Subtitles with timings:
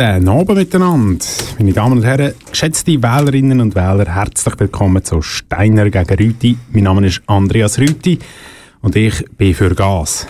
[0.00, 1.26] Guten Abend miteinander,
[1.58, 6.56] meine Damen und Herren, geschätzte Wählerinnen und Wähler, herzlich willkommen zu Steiner gegen Rüti.
[6.72, 8.18] Mein Name ist Andreas Rüti
[8.80, 10.26] und ich bin für Gas.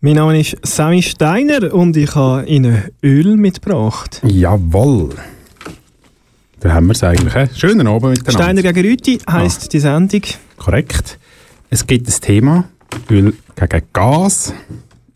[0.00, 4.22] Mein Name ist Sammy Steiner und ich habe Ihnen Öl mitgebracht.
[4.24, 5.16] Jawohl.
[6.60, 7.34] Da haben wir es eigentlich.
[7.34, 7.48] He?
[7.56, 8.30] Schönen Abend miteinander.
[8.30, 9.68] Steiner gegen Rüti heisst ah.
[9.72, 10.22] die Sendung.
[10.58, 11.18] Korrekt.
[11.70, 12.68] Es gibt ein Thema,
[13.10, 14.54] Öl gegen Gas.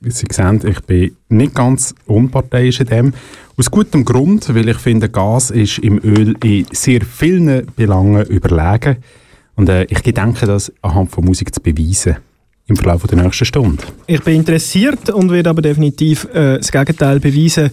[0.09, 3.13] Sie sehen, ich bin nicht ganz unparteiisch in dem.
[3.57, 8.97] Aus gutem Grund, weil ich finde, Gas ist im Öl in sehr vielen Belangen überlegen.
[9.55, 12.17] Und äh, ich denke, das anhand von Musik zu beweisen
[12.67, 13.83] im Verlauf der nächsten Stunde.
[14.07, 17.71] Ich bin interessiert und werde aber definitiv äh, das Gegenteil beweisen.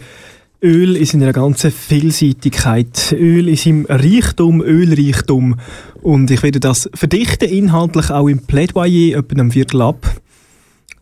[0.61, 3.15] Öl ist in einer ganzen Vielseitigkeit.
[3.17, 5.55] Öl ist im Reichtum, Ölreichtum.
[6.01, 10.19] Und ich werde das verdichten, inhaltlich auch im Plädoyer, etwa einem Viertel ab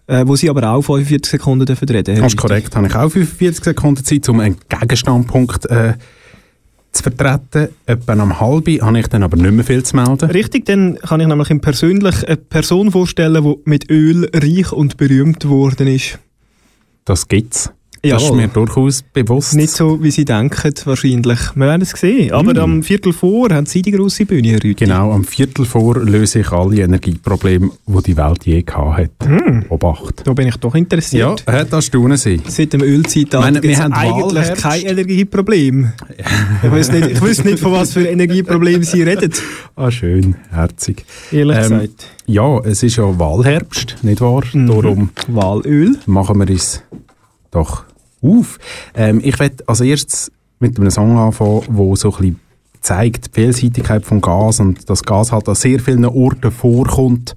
[0.07, 3.09] äh, wo Sie aber auch 45 Sekunden dürfen reden Das ist korrekt, habe ich auch
[3.09, 5.93] 45 Sekunden Zeit, um einen Gegenstandpunkt äh,
[6.91, 7.69] zu vertreten.
[7.85, 10.29] Etwa am halben habe ich dann aber nicht mehr viel zu melden.
[10.31, 15.41] Richtig, dann kann ich nämlich persönlich eine Person vorstellen, die mit Öl reich und berühmt
[15.41, 16.19] geworden ist.
[17.05, 17.71] Das gibt's.
[18.11, 19.55] Das ist mir durchaus bewusst.
[19.55, 21.39] Nicht so, wie Sie denken, wahrscheinlich.
[21.55, 22.31] Wir werden es sehen.
[22.31, 22.57] Aber mm.
[22.57, 24.85] am Viertel vor haben Sie die grosse Bühne, Herr Rüthi.
[24.85, 29.09] Genau, am Viertel vor löse ich alle Energieprobleme, die die Welt je hatte.
[29.27, 29.65] Mm.
[29.69, 30.21] Obacht.
[30.25, 31.43] Da bin ich doch interessiert.
[31.47, 32.41] Ja, das staunen Sie.
[32.47, 35.91] Seit dem Ölzeitalter gibt es eigentlich kein Energieproblem.
[36.63, 39.33] ich weiß nicht, ich weiß nicht, von was für Energieproblemen Sie reden.
[39.75, 41.05] Ah, schön, herzig.
[41.31, 42.07] Ehrlich ähm, gesagt.
[42.25, 44.43] Ja, es ist ja Wahlherbst, nicht wahr?
[44.53, 44.67] Mhm.
[44.67, 45.97] Darum Wahlöl.
[46.05, 46.83] machen wir es
[47.51, 47.83] doch
[48.21, 48.59] auf.
[48.95, 52.39] Ähm, ich werde als erstes mit einem Song anfangen, der so ein bisschen
[52.81, 57.35] zeigt die Vielseitigkeit von Gas und dass Gas halt an sehr vielen Orten vorkommt,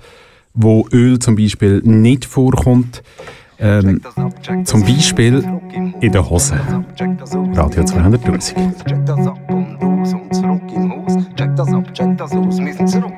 [0.55, 3.03] wo Öl zum Beispiel nicht vorkommt.
[3.59, 4.01] Ähm,
[4.65, 5.45] zum Beispiel
[6.01, 6.59] in der Hose.
[7.55, 9.90] Radio 200.000
[11.61, 13.13] das ab, check das aus, wir sind zurück.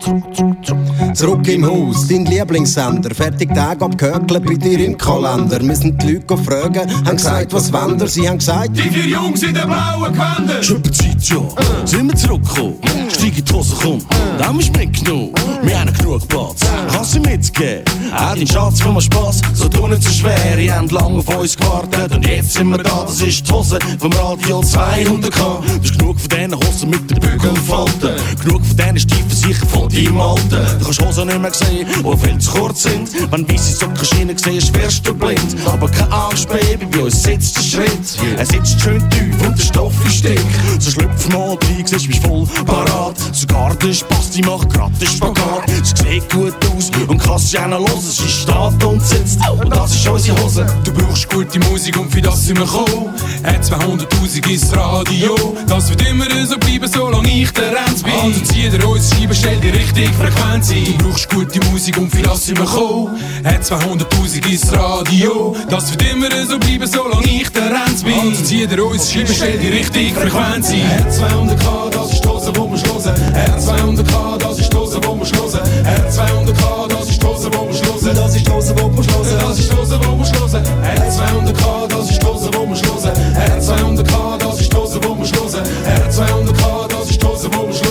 [1.15, 3.15] Zurück im Haus, dein Lieblingssender.
[3.15, 5.60] Fertig Tag abgehökelt bei dir im Kalender.
[5.60, 8.09] Wir sind die Leute fragen, haben gesagt, was wollen wir?
[8.09, 10.62] Sie haben gesagt, die vier Jungs in den blauen Gewändern.
[10.62, 11.41] Schon Zeit, ja.
[11.84, 12.76] Sind wir zurückgekommen?
[13.09, 13.98] Steig in die Hose, komm.
[14.38, 15.32] Da haben wir mitgenommen.
[15.62, 16.60] Wir haben genug Platz.
[16.92, 17.84] Kannst du mitgeben?
[18.16, 19.41] Auch dein Schatz für mal Spass.
[19.54, 20.59] So tun nicht so schwer.
[20.59, 22.15] Ihr habt lange auf uns gewartet.
[22.15, 23.04] Und jetzt sind wir da.
[23.04, 25.31] Das ist die Hose vom Radio 200k.
[25.31, 28.10] Du hast genug von diesen Hosen mit den Bügeln falten.
[28.43, 30.50] Genug von diesen Stiefeln sicher von deinem Alten.
[30.78, 33.10] Du kannst Hosen nicht mehr sehen, die viel zu kurz sind.
[33.31, 35.56] Wenn weisse Sockerschienen siehst, wirst du blind.
[35.66, 38.38] Aber keine Angst, Baby, bei uns sitzt der Schritt.
[38.38, 40.41] Er sitzt schön tief und der Stoff ist dick.
[40.78, 43.16] So schlüpf mal rein, siehst mich voll parat.
[43.33, 45.69] Sogar der Spasti macht grad den Spagat.
[45.69, 48.00] Es sieht gut aus und kannst ja noch hören.
[48.00, 50.66] Sie steht und sitzt und das ist unsere Hose.
[50.84, 53.15] Du brauchst gute Musik und für das sind wir gekommen.
[53.44, 55.56] Hat 200'000 ins Radio.
[55.66, 58.12] Das wird immer so bleiben, solange ich der Renz bin.
[58.12, 60.84] Also zieh dir uns Scheibe, stell die richtige Frequenz ein.
[60.98, 63.18] Du brauchst gute Musik und sind wir gekommen.
[63.44, 65.56] Hat 200'000 ins Radio.
[65.68, 68.18] Das wird immer so bleiben, solange ich der Renz bin.
[68.18, 70.88] Also zieh dir uns Scheibe, stell die richtige Frequenz ein.
[70.88, 73.12] Hat 200k, das ist Hose, wo wir schlossen.
[73.34, 75.60] Hat 200k, das ist Hose, wo wir schlossen.
[75.84, 78.14] Hat 200k, das ist Hose, wo wir schlossen.
[78.14, 79.38] Das ist Hose, wo wir schlossen.
[79.40, 80.62] Das ist Hose, wo wir schlossen.
[80.82, 83.10] Hat 200k, das ist Hose, wo wir schlossen.
[83.34, 84.31] Hat 200k, das ist die
[84.92, 85.60] Hose, wo wir schlossen.
[85.60, 87.66] Hat 200k, das ist die Hose, wo.
[87.66, 87.81] Das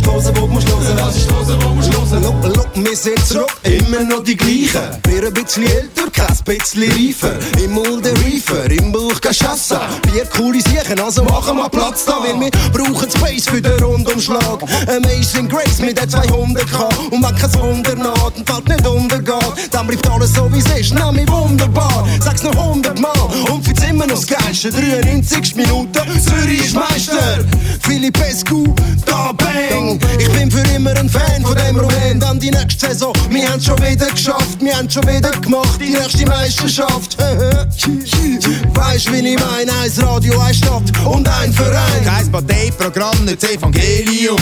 [0.00, 0.96] ist Hose, wo wir schlossen.
[0.96, 2.22] Das ist Hose, wo wir schlossen.
[2.22, 4.80] Look, look, wir sind zurück, immer noch die gleichen.
[5.04, 7.34] Wir ein bisschen älter, kein bisschen reifer.
[7.62, 9.80] Im Mulde Reefer, im Bauch Cachaça.
[10.02, 12.18] Bier coole Siechen, also machen wir Platz da.
[12.22, 14.62] Weil wir brauchen Space für den Rundumschlag.
[14.88, 17.10] Amazing Grace mit der 200k.
[17.10, 20.80] Und wenn kein Wunder naht und fällt nicht untergeht, dann bleibt alles so wie es
[20.80, 20.94] ist.
[20.94, 23.10] Name wunderbar, sag's noch 100 Mal.
[23.50, 24.70] Und find's immer noch das Geilste.
[24.70, 27.44] 93 Minuten, Zürich ist Meister.
[27.82, 28.74] Philipp Escu,
[29.04, 29.89] da bang.
[30.18, 32.20] Ich bin für immer ein Fan von dem Rumänen.
[32.20, 33.12] Dann die nächste Saison.
[33.30, 37.16] Wir haben schon wieder geschafft, wir haben schon wieder gemacht, die nächste Meisterschaft.
[38.74, 39.72] weißt wie ich meine?
[39.80, 42.04] Eins Radio, eine Stadt und ein Verein.
[42.04, 44.38] Kein Parteiprogramm, nicht das Evangelium.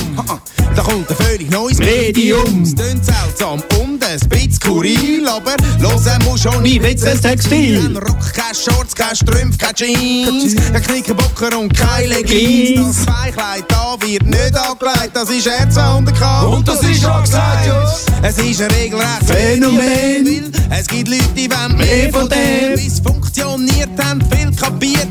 [0.75, 2.63] Da kommt ein völlig neues Medium.
[2.63, 7.83] Es klingt seltsam und ein bisschen skurril, aber hören muss schon Wie wird's das Textil?
[7.83, 12.97] Kein Rock, kein Shorts, kein Strümpf, kein Jeans, kein Knickerbocker und keine Leggings.
[12.97, 16.47] Das Zweikleid da wird nicht angelegt, das ist R200K.
[16.47, 17.85] Und das ist angesagt, ja.
[18.23, 20.53] Es ist ein regelrecht Phänomen.
[20.71, 22.75] Es gibt Leute, die wollen Mehr von dem.
[22.75, 25.07] Bis funktioniert, haben viel kapiert.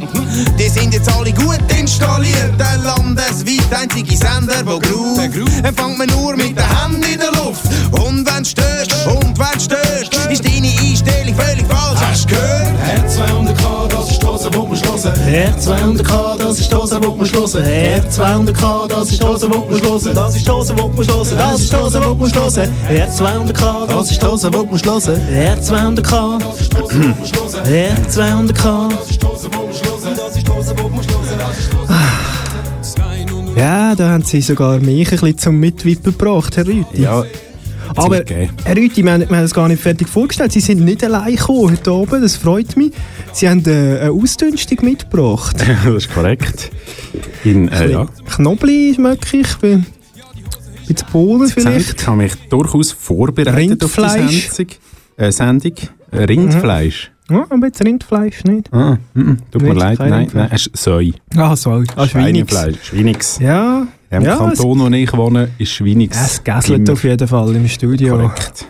[0.59, 2.59] Die sind jetzt alle gut installiert.
[2.59, 5.18] Der landesweit einzige Sender, wo Groove
[5.63, 7.63] empfangt man nur mit den Händen in der Luft.
[7.91, 12.00] Und wenn störst, und wenn störst, ist deine Einstellung völlig falsch.
[12.01, 12.68] Hast du gehört?
[13.07, 13.66] R200K, das ist die
[14.97, 15.13] Hose, wo man schlossen.
[15.13, 17.63] R200K, das ist die Hose, wo man schlossen.
[17.63, 20.15] R200K, das ist die Hose, wo man schlossen.
[20.15, 21.38] Das ist die Hose, wo man schlossen.
[21.38, 22.63] Das ist die Hose, wo man schlossen.
[22.89, 25.15] R200K, das ist die Hose, wo man schlossen.
[25.15, 26.39] R200K,
[27.65, 28.91] R200K.
[33.55, 37.01] Ja, da haben sie sogar mich ein bisschen zum Mitwippen gebracht, Herr Rüthi.
[37.01, 37.23] Ja,
[37.95, 38.23] Aber.
[38.63, 40.51] Herr Rüthi, wir, haben- wir haben es gar nicht fertig vorgestellt.
[40.51, 42.91] Sie sind nicht allein gekommen heute oben, das freut mich.
[43.33, 45.57] Sie haben äh, eine Ausdünstung mitgebracht.
[45.85, 46.71] das ist korrekt.
[47.43, 48.05] In, äh, ja.
[48.35, 49.85] Knobli schmecke ich, bei den
[51.11, 52.01] Bohnen vielleicht.
[52.01, 54.49] Ich habe mich durchaus vorbereitet Rindfleisch.
[54.49, 54.75] auf die Sendung.
[55.17, 55.73] Äh, Sendung.
[56.13, 57.11] Rindfleisch.
[57.29, 58.71] Ja, aber jetzt Rindfleisch nicht.
[58.74, 61.12] Ah, mm, mm, tut mir leid, nein, nein, es ist Säu.
[61.35, 62.07] Ah, so, ah.
[62.07, 63.39] Schweinefleisch, Schweinix.
[63.39, 66.18] Ja, Im ja Kanton, wo ich wohne, ist Schweinix.
[66.19, 68.18] es gässelt auf jeden Fall im Studio.
[68.18, 68.65] Korrekt.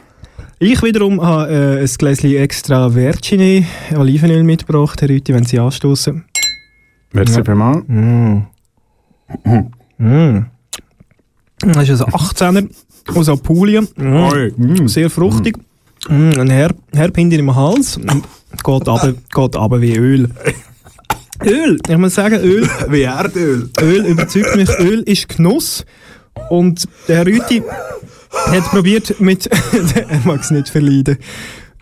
[0.60, 3.64] Ich wiederum habe äh, ein Gläschen extra Vergine
[3.96, 6.26] Olivenöl mitgebracht, Herr Rüthi, wenn Sie anstoßen.
[7.14, 7.44] Merci Ja.
[7.46, 7.84] vielmals.
[7.88, 8.38] Mm.
[10.00, 10.46] Mm.
[11.60, 12.70] Das ist ein 18er
[13.14, 13.88] aus Apulien.
[13.98, 14.88] Mm.
[14.88, 15.58] Sehr fruchtig.
[16.10, 16.40] Mm.
[16.40, 18.00] Ein Herb, Herb hinter im Hals.
[18.52, 20.30] Geht aber geht aber wie Öl.
[21.46, 23.70] Öl, ich muss sagen, Öl, Wie Erdöl.
[23.80, 24.70] Öl überzeugt mich.
[24.80, 25.86] Öl ist Genuss.
[26.50, 27.64] Und der Herr Rüthi
[28.32, 29.48] hat probiert mit,
[30.10, 31.18] er mag es nicht verleiden.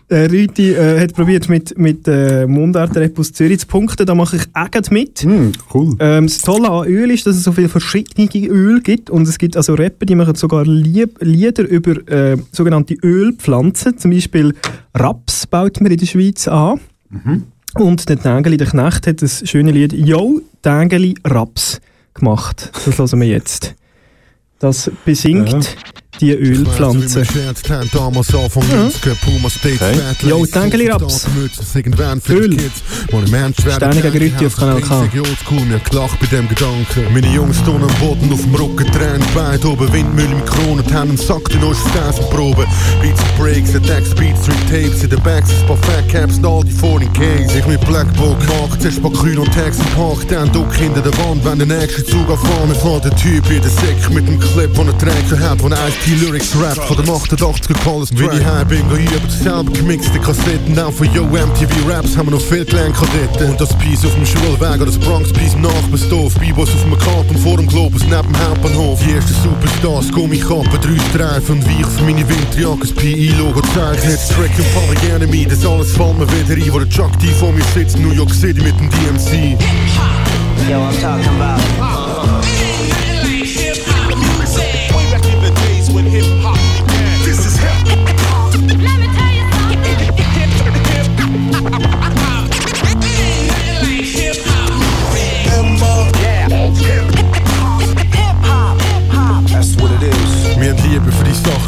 [0.08, 4.06] Der Rüthi äh, hat probiert mit, mit äh, Mundart-Rap aus Zürich zu punkten.
[4.06, 5.24] Da mache ich auch mit.
[5.24, 5.96] Mm, cool.
[5.98, 9.36] Ähm, das Tolle an Öl ist, dass es so viele verschiedene Öl gibt und es
[9.36, 13.98] gibt also Rapper, die machen sogar Lieb Lieder über äh, sogenannte Ölpflanzen.
[13.98, 14.54] Zum Beispiel
[14.94, 16.78] Raps baut man in der Schweiz an.
[17.74, 21.80] Und der Tangeli, der Knecht, hat das schöne Lied «Yo, Tangeli, Raps»
[22.14, 22.70] gemacht.
[22.86, 23.74] Das hören wir jetzt.
[24.58, 25.76] Das besingt
[26.20, 27.24] die Ölpflanze.
[27.24, 27.62] steeds
[30.22, 30.28] Okay.
[30.28, 31.26] Yo, danke, Raps.
[32.28, 32.56] Öl.
[33.76, 35.08] Steine gegen Rütti auf Kanal K.
[35.68, 37.12] Mir gelacht bei dem Gedanken.
[37.12, 40.94] Meine Jungs stehen am Boden auf dem Rücken, Tränen beide oben, Windmühle im Kronen, die
[40.94, 42.66] haben im Sack die und Proben.
[43.00, 46.46] Beats and Breaks, Attacks, Beats, Street Tapes, in den Backs, ein paar Fat Caps und
[46.46, 47.54] all die 14 Ks.
[47.54, 51.16] Ich mit Blackbook gemacht, zuerst paar Grün und Tags im Park, dann Duck hinter der
[51.18, 54.72] Wand, wenn der nächste Zug anfahren, fährt der Typ in den Säck mit dem Clip,
[54.74, 58.38] den er trägt, so hat, wo er die Lyrics rappt, von dem 88er Calls Wenn
[58.38, 62.28] ich heim bin, geh ich über selber gemixte Kassetten, dann von Yo MTV Raps haben
[62.28, 63.50] wir noch viel gelernt Kadetten.
[63.50, 66.98] Und das Piece auf dem Schulweg oder das Bronx Piece im Nachbarstoff, B-Boys auf dem
[66.98, 69.00] Karton vor dem Globus neben dem Hauptbahnhof.
[69.04, 74.20] Die ersten Superstars, Gummikappen, drei Streifen und wie ich für meine Winterjacke das PI-Logo zeichnet.
[74.28, 77.52] Track und Public Enemy, das alles fällt mir wieder ein, wo der Chuck D vor
[77.52, 79.56] mir sitzt, New York City mit dem DMC.
[80.68, 81.95] Yo, I'm talking about.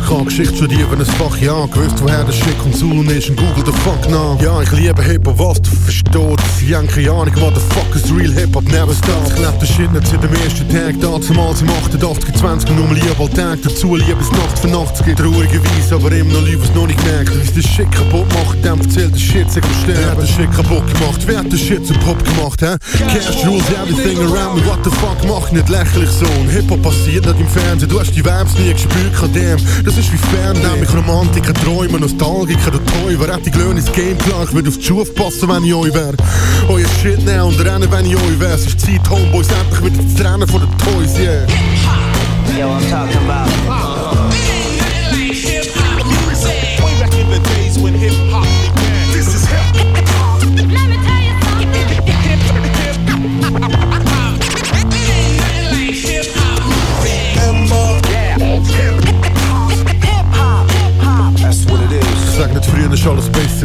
[0.09, 1.67] Sache gehabt, Geschichte studieren ein Fach, ja.
[1.67, 4.41] Gewusst, woher der Shit und ist und Google the fuck nach.
[4.41, 6.09] Ja, ich liebe Hip-Hop, was du verstehst.
[6.67, 7.35] Ich habe keine Ahnung,
[7.95, 9.23] is real Hip-Hop, never stop.
[9.27, 12.95] Ich lebe den Shit nicht seit dem ersten Tag, damals im 88, 20 und nur
[12.95, 13.59] liebe Alltag.
[13.63, 16.87] Dazu Liebe es Nacht für Nacht, es geht traurigerweise, aber immer noch Leute, was noch
[16.87, 17.35] nicht merkt.
[17.35, 20.01] Wie es den Shit kaputt macht, dem erzählt der Shit, sag am Sterben.
[20.01, 21.21] Wer hat den Shit kaputt gemacht?
[21.27, 22.77] Wer hat den Shit zum Pop gemacht, hä?
[23.13, 26.27] Cash rules everything around me, what the fuck, mach nicht lächerlich so.
[26.51, 29.61] Hip-Hop passiert nicht im Fernsehen, du hast die Vibes nie gespürt, damn.
[29.85, 33.19] Das ist wie mich Romantiker, Träume, Nostalgiker, Toy.
[33.19, 34.45] Wer hat die Glöhne ins Game klar?
[34.45, 36.13] Ich würde auf die Schuhe aufpassen, wenn ich euch wär.
[36.69, 38.55] Euer Shit nehmen und rennen, wenn ich euch wär.
[38.55, 41.47] Es ist Zeit, Homeboys, endlich wieder zu trennen von den Toys, yeah.
[42.59, 44.08] Yo, I'm talking about.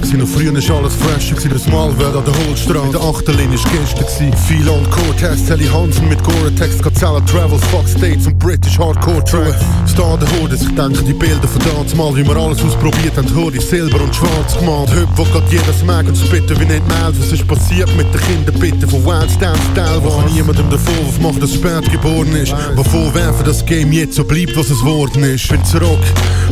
[0.03, 0.21] Gewesen.
[0.21, 1.51] Und früher ist alles fresher gewesen.
[1.53, 2.85] Das Malwelt an der Holzstraße.
[2.85, 4.37] In der achten Linie ist gestern gewesen.
[4.47, 9.63] Viel on Cortez, Sally Hansen mit Gore-Tex, Gazella Travels, Fox States und British Hardcore Tracks.
[9.87, 13.35] Star der Horde, ich denke die Bilder von damals mal, wie wir alles ausprobiert haben,
[13.35, 14.89] Hoodie, Silber und Schwarz gemalt.
[14.89, 18.21] Heute, wo grad jedes mag und spitten, wie nicht melden, was ist passiert mit den
[18.21, 22.53] Kindern, bitte, von Wild Style wo kann niemandem den Vorwurf machen, dass spät geboren ist.
[22.75, 25.47] Wovor werfen das Game jetzt so bleibt, was es worden ist.
[25.49, 26.03] Bin zurück,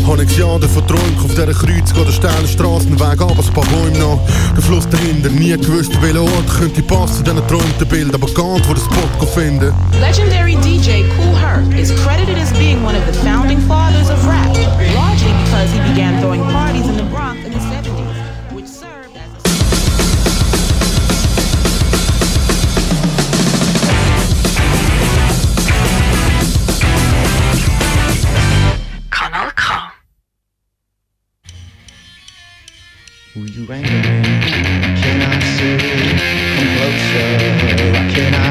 [0.07, 3.65] hab ich Jahre davon träumt, auf dieser Kreuz geht der steile Strassenweg, aber ein paar
[3.65, 4.19] Bäume nach.
[4.55, 7.41] Der Fluss dahinter, nie gewusst, welcher Ort könnte passen, diesen
[8.13, 9.73] aber nicht, wo Spot finden.
[9.99, 14.55] Legendary DJ Cool Herc is credited as being one of the founding fathers of rap,
[14.93, 16.60] largely because he began throwing parties
[33.33, 34.23] Will you anger me?
[34.99, 35.77] Can I say?
[36.57, 37.27] Come closer.
[37.93, 38.50] What can I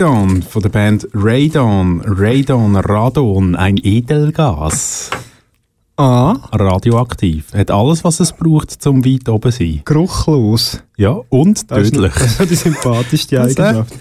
[0.00, 2.00] Radon von der Band Radon.
[2.06, 5.10] Radon, Radon, ein Edelgas.
[5.98, 6.38] Ah.
[6.52, 7.52] Radioaktiv.
[7.52, 9.82] Hat alles, was es braucht, zum weit oben sein.
[9.84, 10.82] geruchlos.
[10.96, 12.14] Ja, und ist, tödlich.
[12.14, 13.42] das ist die sympathischste?
[13.42, 13.92] Eigenschaft.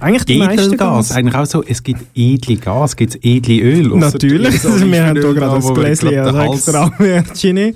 [0.00, 0.78] Eigentlich die Edelgas.
[0.78, 1.12] Gas.
[1.12, 3.88] Eigentlich auch so, es gibt edle Gas, gibt es edle Öl.
[3.98, 7.74] Natürlich, so wir haben hier gerade wir Gläschen also extra Virginie.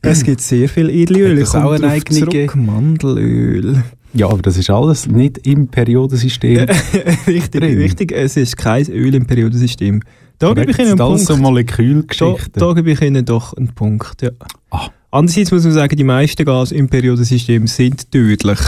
[0.00, 1.30] Es gibt sehr viel Edelöl.
[1.32, 2.30] Hat Ich das komme auch eine drauf eigene zurück.
[2.30, 3.82] ge- Mandelöl.
[4.16, 6.66] Ja, aber das ist alles nicht im Periodensystem.
[7.26, 7.78] richtig, drin.
[7.78, 8.12] richtig.
[8.12, 10.02] Es ist kein Öl im Periodensystem.
[10.38, 11.26] Da gebe ich Ihnen einen alles Punkt.
[11.26, 12.52] so Da, Molekülgeschichten.
[12.54, 14.30] da gebe ich Ihnen doch einen Punkt, ja.
[14.70, 14.88] Ah.
[15.10, 18.58] Andererseits muss man sagen, die meisten Gase im Periodensystem sind tödlich.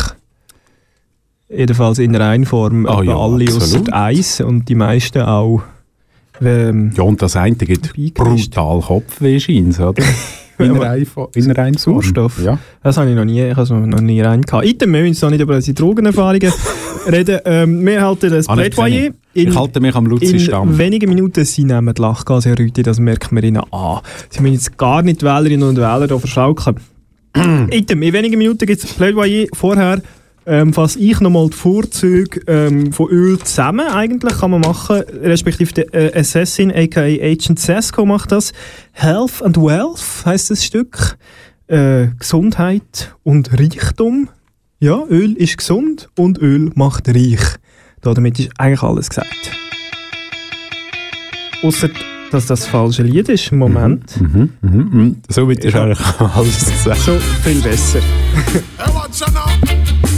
[1.50, 2.87] Jedenfalls in Reinform.
[2.87, 3.93] Ah, ja, alle absolut.
[3.93, 5.62] Eis und die meisten auch.
[6.40, 9.38] Ähm, Ja, und das eine gibt brutal Kopfweh,
[9.78, 9.95] oder?
[10.59, 11.31] In Reihenform.
[11.35, 11.75] In.
[11.75, 12.43] Sauerstoff?
[12.43, 12.59] Ja.
[12.83, 14.67] Das habe ich noch nie, ich habe es noch nie rein gehabt.
[14.67, 16.53] Item, wir müssen noch nicht über unsere Drogenerfahrungen
[17.07, 17.41] reden.
[17.45, 19.11] Ähm, wir halten das ich Plädoyer.
[19.35, 23.31] Ich halte mich am Luzi in wenigen Minuten sie nehmen die Lachgase, Rüthi, das merkt
[23.31, 24.00] man ihnen an.
[24.31, 26.77] Sie müssen jetzt gar nicht die Wählerinnen und Wähler hier verschaukeln.
[27.71, 29.47] Item, in wenigen Minuten gibt es Plädoyer.
[29.53, 30.03] Vorher
[30.49, 33.87] ähm, fasse ich nochmal die Vorzüge ähm, von Öl zusammen.
[33.87, 38.52] Eigentlich kann man machen, respektive der äh, Assassin, aka Agent Sesko macht das.
[38.93, 41.19] Health and Wealth heisst das Stück.
[41.67, 44.31] Äh, Gesundheit und Reichtum.
[44.81, 47.40] Ja, Öl ist gesund und Öl macht reich.
[48.00, 49.50] Damit ist eigentlich alles gesagt.
[51.62, 51.90] Ausser,
[52.31, 53.50] dass das falsche Lied ist.
[53.52, 54.19] Moment.
[54.21, 55.17] Mhm, mhm, mhm.
[55.28, 55.83] Somit ist Ja.
[55.85, 57.00] eigentlich alles gesagt.
[57.00, 58.00] So viel besser.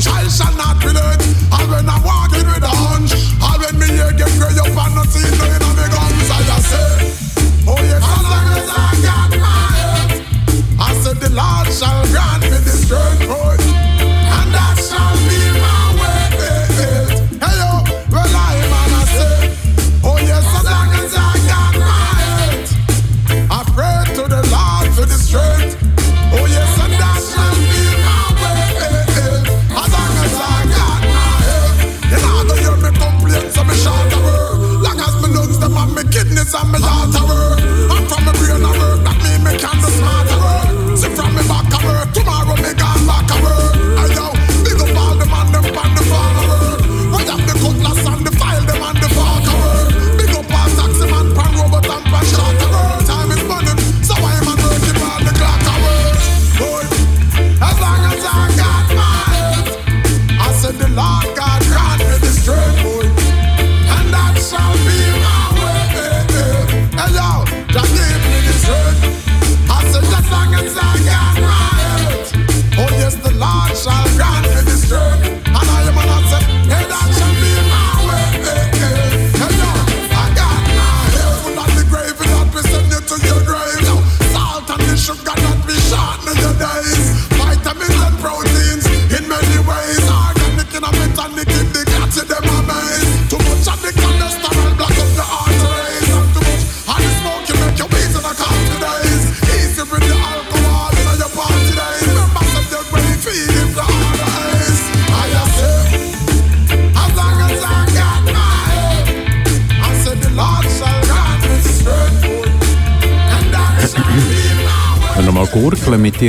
[0.00, 0.06] tongues.
[0.06, 1.22] I shall not relent.
[1.52, 4.94] And when I'm walking with a hunch, and when me hear get grey up and
[4.94, 7.19] not see no in my guns, I just say.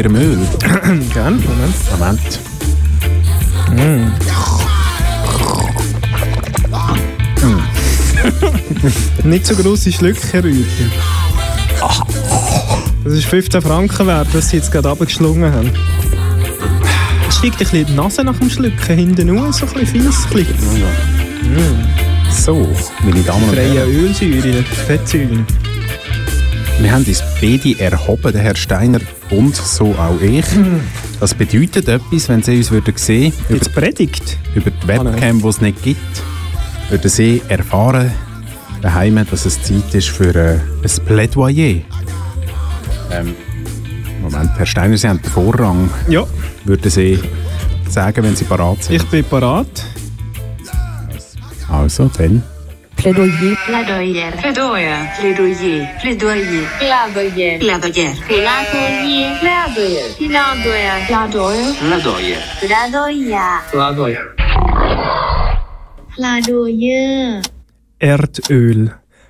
[0.01, 0.39] Ihrem Öl?
[1.13, 1.75] Gerne, Moment.
[1.91, 2.39] Moment.
[3.72, 4.12] Mm.
[9.29, 10.89] Nicht so grosse Schlücke, Rüthi.
[13.03, 15.72] Das ist 15 Franken wert, was Sie jetzt gerade abgeschlungen haben.
[17.28, 20.47] Es steigt ein bisschen die Nase nach dem Schlucken hinten raus, so ein bisschen bisschen.
[21.43, 22.32] Mm.
[22.32, 22.67] So,
[23.04, 23.89] meine Damen und Freie Herren.
[23.89, 25.45] Ölsäure, Fettsäure.
[26.80, 28.99] Wir haben uns beide erhoben, der Herr Steiner
[29.32, 30.46] und so auch ich.
[31.20, 34.38] Das bedeutet etwas, wenn Sie uns würden sehen über, Jetzt predigt.
[34.56, 36.24] über die Webcam, die es nicht gibt,
[36.89, 38.12] würden Sie erfahren
[38.82, 41.82] daheim, dass es Zeit ist für äh, ein Plädoyer.
[43.12, 43.36] Ähm,
[44.22, 45.89] Moment, Herr Steiner, Sie haben den Vorrang.
[46.08, 46.26] Ja.
[46.65, 47.20] Würden Sie
[47.89, 48.96] sagen, wenn Sie parat sind?
[48.96, 49.86] Ich bin parat.
[51.70, 52.44] Also, dann.
[53.02, 53.56] Plädoyer.
[53.66, 54.32] Plädoyer.
[54.42, 55.08] Plädoyer.
[55.20, 56.00] Plädoyer.
[56.02, 56.68] Plädoyer.
[56.80, 57.58] Plädoyer.
[57.60, 58.14] Plädoyer.
[59.40, 59.40] Plädoyer.
[59.40, 61.00] Plädoyer.
[61.80, 61.80] Plädoyer.
[61.80, 62.38] Plädoyer.
[62.60, 63.62] Plädoyer.
[63.72, 64.36] Plädoyer.
[66.16, 67.42] Plädoyer.
[68.00, 68.90] Erdöl,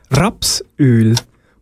[0.10, 1.16] Rapsöl,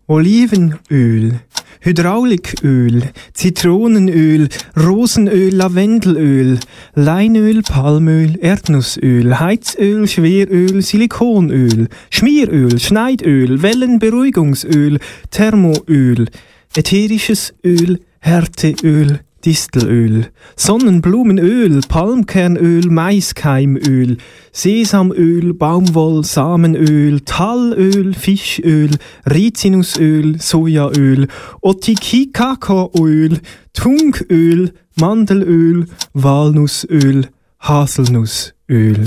[0.08, 1.38] Olivenöl,
[1.82, 6.60] Hydrauliköl, Zitronenöl, Rosenöl, Lavendelöl,
[6.94, 15.00] Leinöl, Palmöl, Erdnussöl, Heizöl, Schweröl, Silikonöl, Schmieröl, Schneidöl, Wellenberuhigungsöl,
[15.32, 16.28] Thermoöl,
[16.76, 24.18] ätherisches Öl, Härteöl, Distelöl, Sonnenblumenöl, Palmkernöl, Maiskeimöl,
[24.52, 28.92] Sesamöl, Baumwollsamenöl, Tallöl, Fischöl,
[29.26, 31.28] Rizinusöl, Sojaöl,
[31.62, 33.40] Otikikakaöl,
[33.74, 37.28] Tungöl, Mandelöl, Walnussöl,
[37.60, 39.04] Haselnussöl.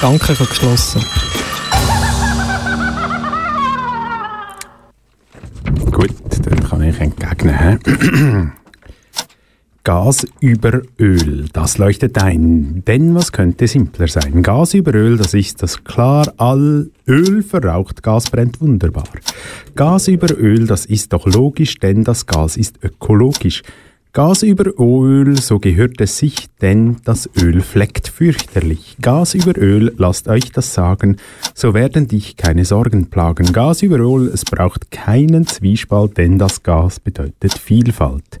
[0.00, 1.25] Danke für geschlossen.
[7.48, 7.78] Hä?
[9.86, 12.82] Gas über Öl, das leuchtet ein.
[12.88, 14.42] Denn was könnte simpler sein?
[14.42, 16.32] Gas über Öl, das ist das klar.
[16.38, 19.04] All Öl verraucht, Gas brennt wunderbar.
[19.76, 23.62] Gas über Öl, das ist doch logisch, denn das Gas ist ökologisch.
[24.12, 28.96] Gas über Öl, so gehört es sich, denn das Öl fleckt fürchterlich.
[29.02, 31.18] Gas über Öl, lasst euch das sagen,
[31.54, 33.52] so werden dich keine Sorgen plagen.
[33.52, 38.40] Gas über Öl, es braucht keinen Zwiespalt, denn das Gas bedeutet Vielfalt.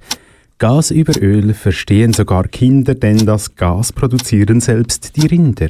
[0.58, 5.68] Gas über Öl verstehen sogar Kinder, denn das Gas produzieren selbst die Rinder.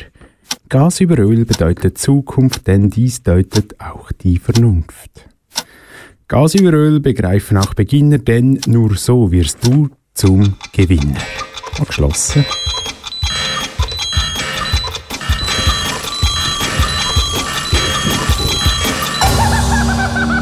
[0.69, 5.29] Gas über Öl bedeutet Zukunft, denn dies deutet auch die Vernunft.
[6.29, 11.15] Gas über Öl begreifen auch Beginner, denn nur so wirst du zum Gewinner.
[11.79, 12.45] Abgeschlossen.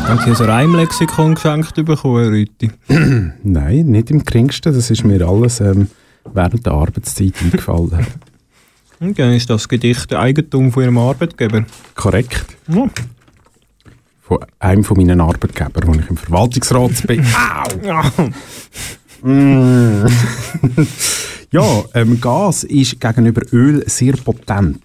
[0.07, 2.71] Haben Sie ein Reimlexikon geschenkt bekommen, Rüthi?
[3.43, 4.73] Nein, nicht im geringsten.
[4.73, 5.89] Das ist mir alles ähm,
[6.33, 8.07] während der Arbeitszeit eingefallen.
[9.01, 11.67] Und dann ist das Gedicht Eigentum von Ihrem Arbeitgeber.
[11.95, 12.47] Korrekt.
[12.69, 12.89] Ja.
[14.27, 17.25] Von einem von meinen Arbeitgebern, wo ich im Verwaltungsrat bin.
[17.95, 18.31] Au!
[19.27, 20.05] Mm.
[21.51, 24.83] ja, ähm, Gas ist gegenüber Öl sehr potent.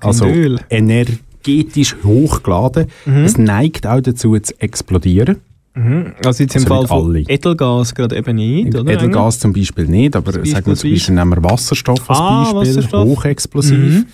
[0.00, 0.58] Also Öl.
[0.68, 2.86] energetisch hochgeladen.
[3.06, 3.16] Mhm.
[3.24, 5.36] Es neigt auch dazu zu explodieren.
[5.74, 6.14] Mhm.
[6.24, 7.14] Also jetzt im Also Fall von.
[7.28, 8.92] Edelgas gerade eben nicht, oder?
[8.92, 12.52] Edelgas zum Beispiel nicht, aber sagen wir zum Beispiel Beispiel nehmen wir Wasserstoff als Ah,
[12.52, 13.04] Beispiel, Wasserstoff.
[13.06, 13.78] hochexplosiv.
[13.78, 14.06] Mhm.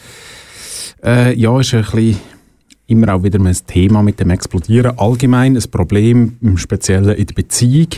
[1.03, 2.19] Äh, ja, ist ein bisschen
[2.87, 4.99] immer auch wieder ein Thema mit dem Explodieren.
[4.99, 7.89] Allgemein ein Problem, im Speziellen in der Beziehung.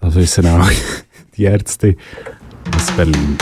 [0.00, 0.70] Das wissen auch
[1.36, 1.96] die Ärzte
[2.74, 3.36] aus Berlin.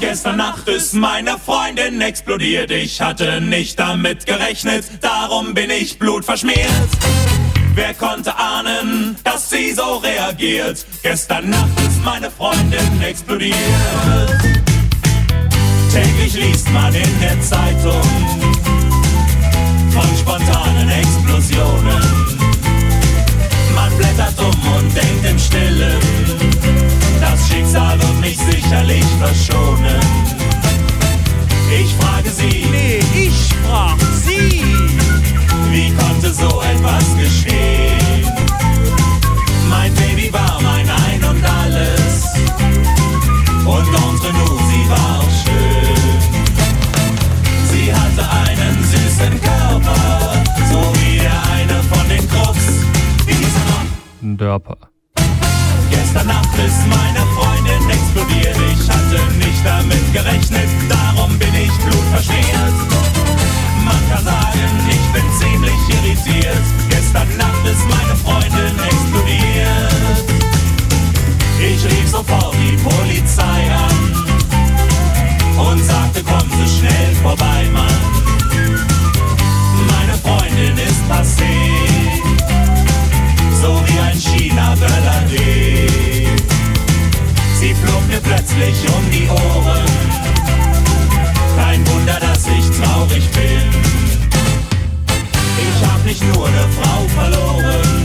[0.00, 2.70] Gestern Nacht ist meine Freundin explodiert.
[2.70, 6.88] Ich hatte nicht damit gerechnet, darum bin ich blutverschmiert.
[7.74, 10.84] Wer konnte ahnen, dass sie so reagiert?
[11.02, 13.54] Gestern Nacht ist meine Freundin explodiert.
[15.92, 18.37] Täglich liest man in der Zeitung
[19.98, 22.02] von spontanen Explosionen.
[23.74, 26.00] Man blättert um und denkt im Stillen,
[27.20, 30.00] das Schicksal wird mich sicherlich verschonen.
[31.70, 34.62] Ich frage sie, nee, ich frag sie,
[35.70, 38.24] wie konnte so etwas geschehen?
[39.68, 42.24] Mein Baby war mein Ein und Alles
[43.66, 46.18] und entre nous, sie war auch schön.
[47.70, 49.47] Sie hatte einen süßen
[54.38, 54.78] Dörper.
[55.90, 58.56] Gestern Nacht ist meine Freundin explodiert.
[58.72, 62.76] Ich hatte nicht damit gerechnet, darum bin ich blutverschmiert.
[63.84, 66.66] Man kann sagen, ich bin ziemlich irritiert.
[66.88, 70.24] Gestern Nacht ist meine Freundin explodiert.
[71.60, 73.98] Ich rief sofort die Polizei an
[75.66, 78.00] und sagte, komm so schnell vorbei, Mann.
[79.90, 81.97] Meine Freundin ist passiert
[84.02, 85.18] ein China-Böller
[87.60, 89.84] Sie flog mir plötzlich um die Ohren.
[91.56, 93.68] Kein Wunder, dass ich traurig bin.
[95.58, 97.97] Ich hab nicht nur eine Frau verloren.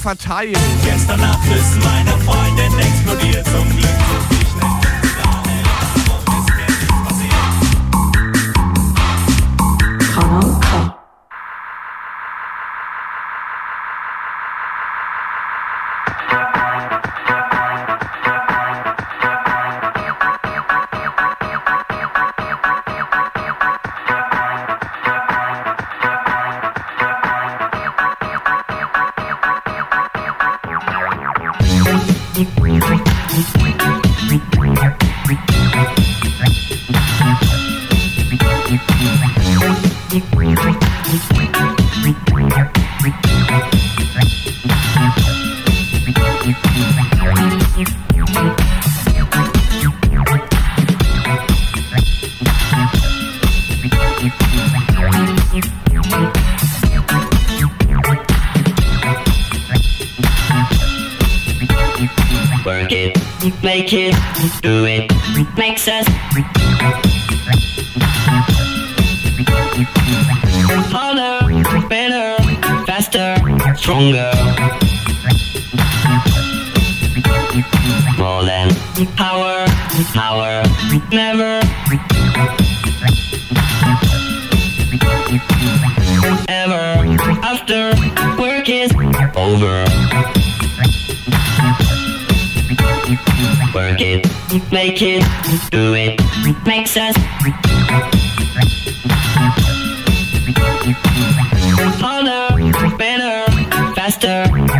[0.00, 0.58] Verteilt.
[0.84, 4.49] Gestern Nacht ist meine Freundin explodiert zum Glück.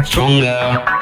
[0.05, 1.00] Stronger.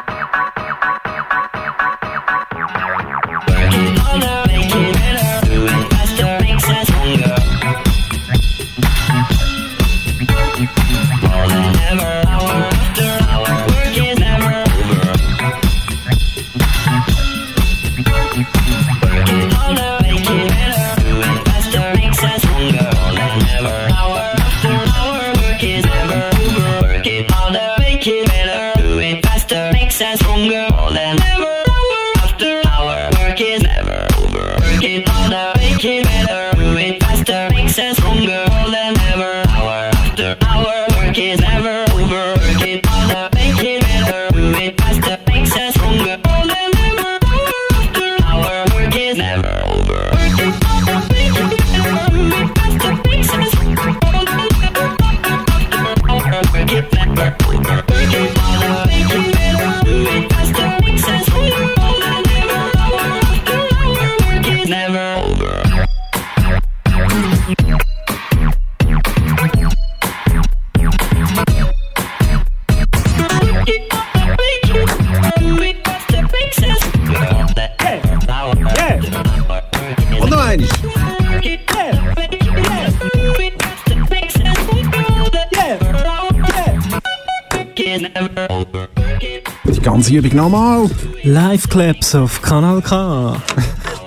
[90.18, 90.90] Übung nochmal.
[91.22, 93.40] Live-Claps auf Kanal K.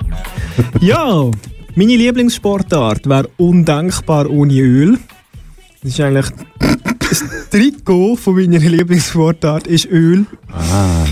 [0.82, 1.32] ja,
[1.76, 5.00] meine Lieblingssportart wäre undenkbar ohne Öl.
[5.82, 6.26] Das ist eigentlich
[7.00, 10.26] das Trikot von meiner Lieblingssportart ist Öl.
[10.52, 11.06] Ah.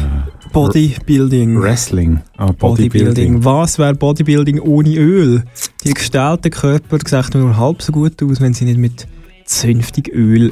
[0.52, 1.62] Bodybuilding.
[1.62, 2.20] Wrestling.
[2.36, 2.90] Ah, Bodybuilding.
[2.90, 3.46] Bodybuilding.
[3.46, 5.44] Was wäre Bodybuilding ohne Öl?
[5.86, 9.08] Die gestellten Körper sehen nur halb so gut aus, wenn sie nicht mit
[9.46, 10.52] zünftig Öl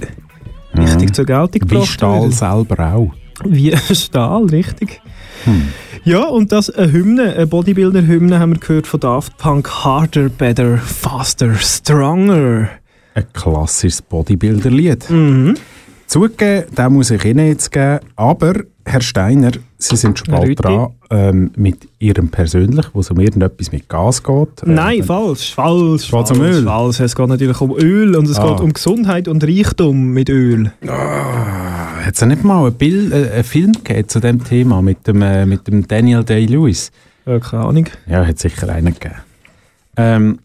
[0.78, 2.32] richtig zur Geltung Wie gebracht Stahl werden.
[2.32, 3.27] selber auch.
[3.44, 5.02] Wie Stahl, richtig.
[5.44, 5.70] Hm.
[6.04, 9.70] Ja, und das eine Hymne, eine Bodybuilder-Hymne haben wir gehört von Daft Punk.
[9.70, 12.70] Harder, better, faster, stronger.
[13.14, 15.10] Ein klassisches Bodybuilder-Lied.
[15.10, 15.56] Mhm.
[16.08, 18.00] Zugegeben, den muss ich Ihnen jetzt geben.
[18.16, 18.54] Aber,
[18.86, 20.56] Herr Steiner, Sie sind schon bald Rüti.
[20.64, 24.64] dran ähm, mit Ihrem persönlich, wo es um irgendetwas mit Gas geht.
[24.64, 26.10] Äh, Nein, falsch, falsch.
[26.10, 26.64] Falsch, um Öl?
[26.64, 27.02] Falsch.
[27.02, 28.50] Es geht natürlich um Öl und es Ah.
[28.52, 30.72] geht um Gesundheit und Reichtum mit Öl.
[30.88, 35.22] Hat es nicht mal ein, Bild, äh, einen Film gegeben zu dem Thema mit dem,
[35.22, 36.92] äh, mit dem Daniel Day-Lewis?
[37.26, 37.86] Ja, keine Ahnung.
[38.08, 39.16] Ja, hat sicher einen gegeben.
[39.98, 40.40] Ähm,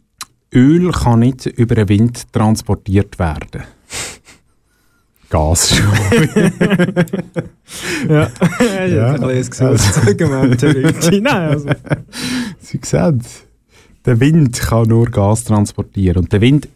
[0.52, 3.62] Öl kann nicht über den Wind transportiert werden.
[5.32, 5.86] Gas schon.
[8.08, 8.28] Ja,
[8.86, 9.12] ich Ja.
[9.14, 11.20] habe jetzt gesagt, Argumente, Rüti.
[11.22, 11.70] Nein, also.
[12.60, 13.22] Sie sehen
[14.04, 16.18] der Wind kann nur Gas transportieren.
[16.18, 16.68] Und der Wind,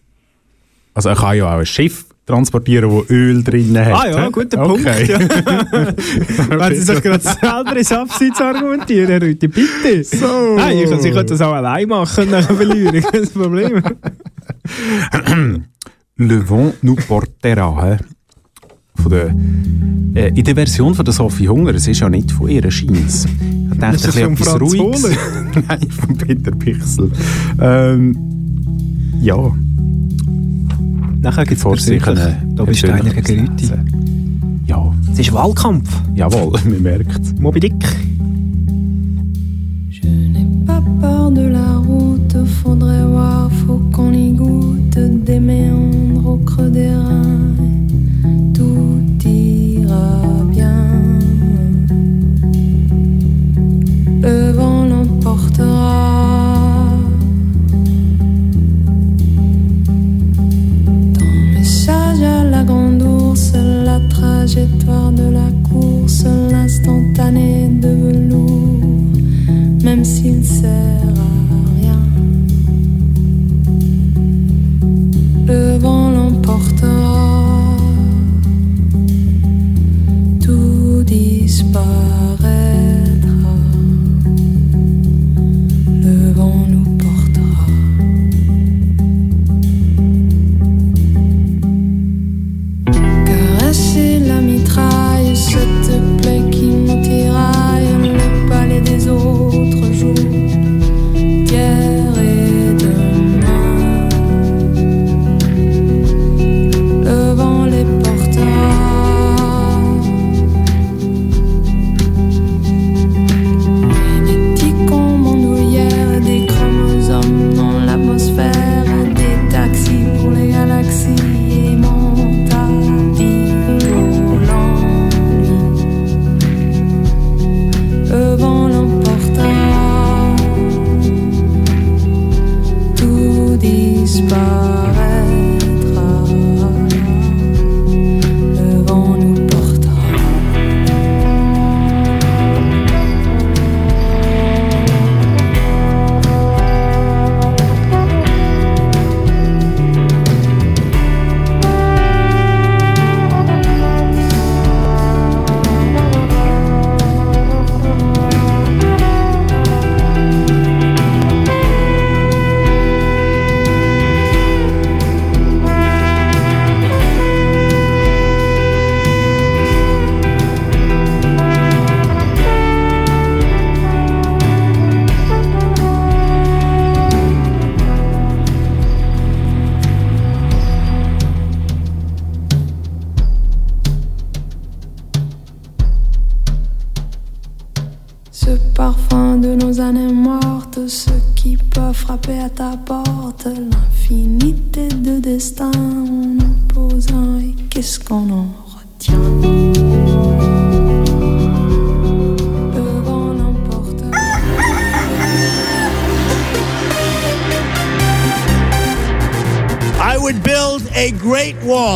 [0.95, 3.93] also er kann ja auch ein Schiff transportieren, wo Öl drin hat.
[3.93, 5.07] Ah ja, guter Okay.
[5.07, 5.09] Punkt.
[5.09, 5.19] Ja.
[6.59, 10.03] Wenn Sie sich gerade selber ins Abseits argumentieren, Herr Rüthi, bitte.
[10.03, 10.55] So.
[10.57, 13.83] Nein, ich, ich könnte das auch allein machen nachher verlieren, kein Problem.
[16.19, 17.99] Le vent nous portera.
[18.97, 19.35] Von der,
[20.15, 23.27] äh, in der Version von der Sophie Hunger, es ist ja nicht von ihr, scheint's.
[23.73, 24.83] Ich dachte, Ist das ein vom bisschen?
[24.83, 25.03] Ruhiges.
[25.69, 27.11] Nein, von Peter Pichsel.
[27.61, 28.17] Ähm,
[29.21, 29.37] ja.
[31.21, 33.23] Nachher gibt es Sie persönlich können Tobi Steiner persönlich
[33.57, 33.87] gegen.
[34.67, 34.93] Ja.
[35.13, 35.89] Es ist Wahlkampf.
[36.15, 37.75] Jawohl, man merkt Moby Dick.
[40.67, 46.71] Pas peur de la route, faudrait voir, faut qu'on y goûte des méandres au creux
[46.71, 47.55] des reins.
[48.55, 48.86] Tout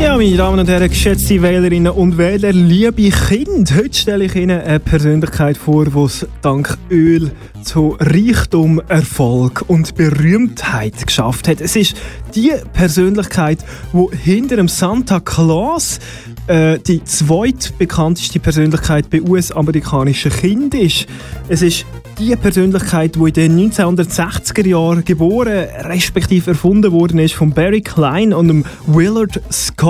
[0.00, 4.60] Ja, meine Damen und Herren, geschätzte Wählerinnen und Wähler, liebe Kinder, heute stelle ich Ihnen
[4.60, 7.32] eine Persönlichkeit vor, die es dank Öl
[7.64, 11.60] zu Reichtum, Erfolg und Berühmtheit geschafft hat.
[11.60, 11.96] Es ist
[12.36, 13.58] die Persönlichkeit,
[13.92, 15.98] die hinter dem Santa Claus
[16.46, 21.06] äh, die zweitbekannteste Persönlichkeit bei US-amerikanischen Kindern ist.
[21.48, 21.84] Es ist
[22.18, 28.32] die Persönlichkeit, die in den 1960er Jahren geboren, respektive erfunden worden ist von Barry Klein
[28.32, 29.87] und dem Willard Scott.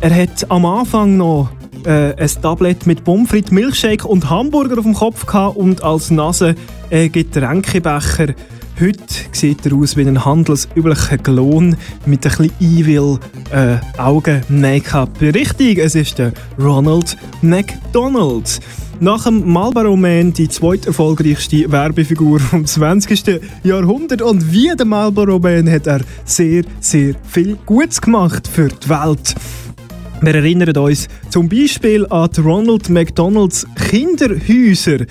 [0.00, 1.48] Er hat am Anfang noch
[1.86, 6.10] äh, ein Tablet mit Pommes frites, Milchshake und Hamburger auf dem Kopf gehabt und als
[6.10, 6.54] Nase
[6.90, 8.34] einen Getränkebecher
[8.80, 13.18] Heute sieht er aus wie ein handelsüblicher Klon mit ein bisschen evil
[13.50, 15.20] äh, Augen-Make-up.
[15.20, 18.60] Richtig, es ist der Ronald McDonald.
[18.98, 23.40] Nach dem Marlboro Man die zweiterfolgreichste Werbefigur vom 20.
[23.62, 28.88] Jahrhundert und wie der Marlboro Man hat er sehr, sehr viel Gutes gemacht für die
[28.88, 29.34] Welt.
[30.22, 35.04] Wir erinnern uns zum Beispiel an die Ronald McDonalds Kinderhäuser.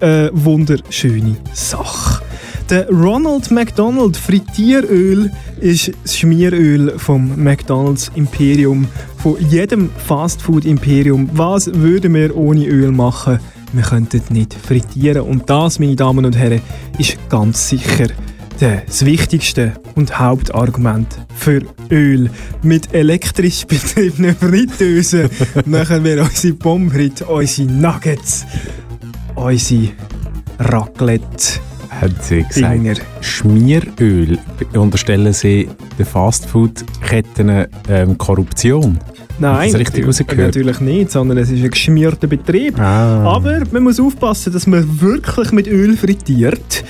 [0.00, 2.22] Eine wunderschöne Sache.
[2.70, 11.28] Der Ronald McDonald Frittieröl ist das Schmieröl vom McDonalds Imperium, von jedem Fastfood Imperium.
[11.34, 13.38] Was würden wir ohne Öl machen?
[13.74, 15.22] Wir könnten nicht frittieren.
[15.22, 16.62] Und das, meine Damen und Herren,
[16.96, 18.06] ist ganz sicher
[18.58, 22.30] das wichtigste und Hauptargument für Öl.
[22.62, 25.28] Mit elektrisch betriebenen Fritteusen
[25.66, 28.46] machen wir unsere Pommes frites, unsere Nuggets,
[29.34, 29.90] unsere
[30.58, 31.60] Raclette.
[32.00, 32.94] Hat sie gesagt, Dinger.
[33.20, 34.38] Schmieröl
[34.74, 38.98] unterstellen sie den Fastfood-Ketten ähm, Korruption?
[39.38, 42.78] Nein, das richtig natürlich, natürlich nicht, sondern es ist ein geschmierter Betrieb.
[42.78, 43.24] Ah.
[43.24, 46.84] Aber man muss aufpassen, dass man wirklich mit Öl frittiert.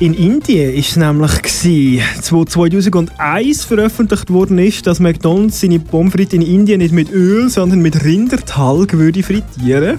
[0.00, 6.12] In Indien ist es nämlich gewesen, wo 2001 veröffentlicht worden ist, dass McDonald's seine Pommes
[6.12, 9.98] frites in Indien nicht mit Öl, sondern mit Rindertalg würde frittieren.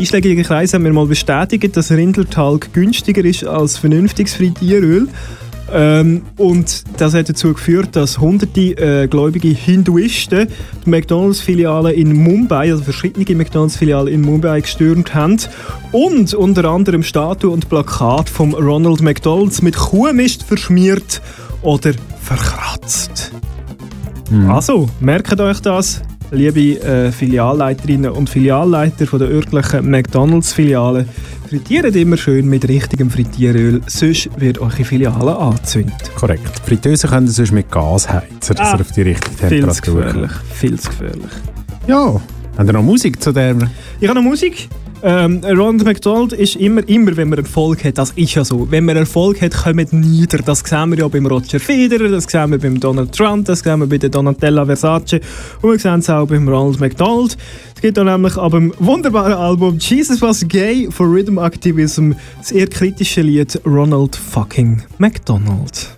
[0.00, 5.08] Einschlägige Kreise haben mir mal bestätigt, dass Rindertalg günstiger ist als vernünftiges Frittieröl.
[5.70, 10.48] Ähm, und das hat dazu geführt, dass hunderte äh, gläubige Hinduisten
[10.86, 15.36] die McDonalds-Filiale in Mumbai, also verschiedene McDonalds-Filialen in Mumbai gestürmt haben
[15.92, 21.20] und unter anderem Statue und Plakat vom Ronald McDonalds mit Kuhmist verschmiert
[21.60, 23.32] oder verkratzt.
[24.48, 26.00] Also, merkt euch das,
[26.30, 31.06] liebe äh, Filialleiterinnen und Filialleiter von der örtlichen McDonalds-Filiale.
[31.48, 36.10] Frittiert immer schön mit richtigem Frittieröl, sonst wird eure Filiale angezündet.
[36.14, 36.60] Korrekt.
[36.64, 40.02] Fritteusen können sonst mit Gas heizen, dass Ah, er auf die richtige Viel zu Temperatur
[40.04, 41.30] gefährlich, viel zu gefährlich.
[41.88, 42.20] Ja.
[42.56, 43.56] Haben ihr noch Musik zu der?
[44.00, 44.68] Ich habe noch Musik.
[45.02, 48.84] Ähm, Ronald McDonald ist immer, immer, wenn man Erfolg hat, das ist ja so, wenn
[48.84, 50.38] man Erfolg hat, kommt nieder.
[50.38, 53.80] Das sehen wir ja beim Roger Federer, das sehen wir beim Donald Trump, das sehen
[53.80, 55.20] wir bei der Donatella Versace
[55.62, 57.38] und wir sehen es auch beim Ronald McDonald.
[57.74, 62.52] Es gibt da nämlich ab dem wunderbaren Album Jesus Was Gay for Rhythm Activism das
[62.52, 65.88] eher kritische Lied Ronald fucking McDonald.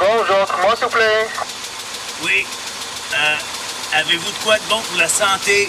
[0.00, 1.28] Bonjour, comment s'il vous plaît
[2.24, 2.44] Oui.
[3.12, 3.57] Euh,
[3.94, 5.68] Avez-vous de quoi de bon pour la santé?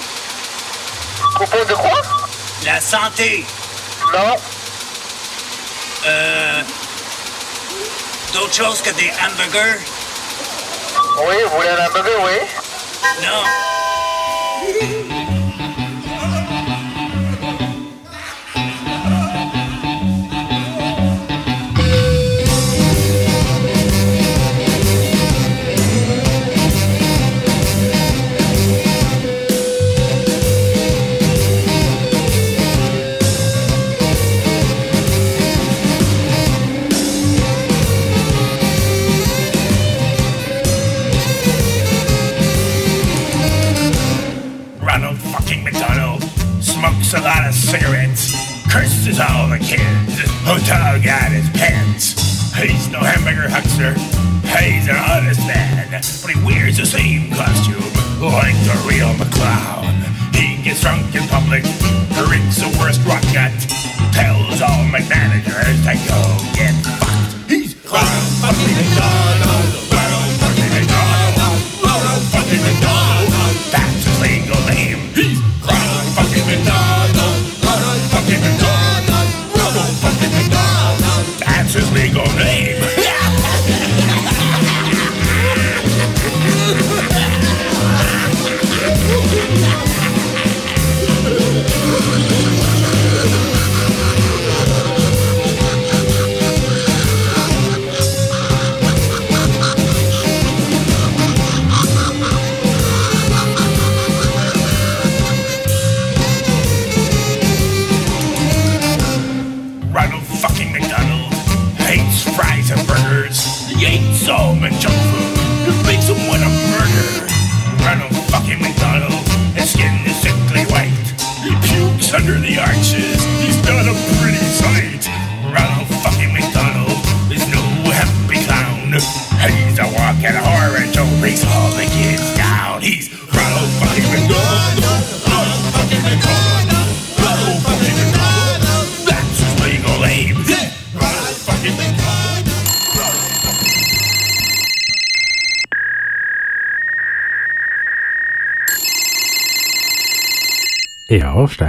[1.35, 2.01] Propos de quoi?
[2.65, 3.45] La santé.
[4.13, 4.35] Non.
[6.05, 6.61] Euh.
[8.33, 9.79] D'autres choses que des hamburgers?
[11.27, 12.39] Oui, vous voulez un hamburger, oui
[13.21, 13.43] Non.
[47.09, 48.33] Smokes a lot of cigarettes,
[48.69, 52.13] curses all the kids, hotel got his pants.
[52.53, 53.93] He's no hamburger huckster,
[54.45, 57.81] he's an honest man, but he wears the same costume
[58.21, 59.89] like the real McClown.
[60.35, 61.63] He gets drunk in public,
[62.13, 63.57] drinks the worst rock gut,
[64.13, 66.19] tells all McManagers to go
[66.53, 67.49] get fucked.
[67.49, 69.18] He's Ronald fucking McDonald,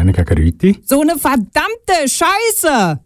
[0.01, 0.83] Ja, Steine gegen Rüti.
[0.85, 3.01] So eine verdammte Scheiße!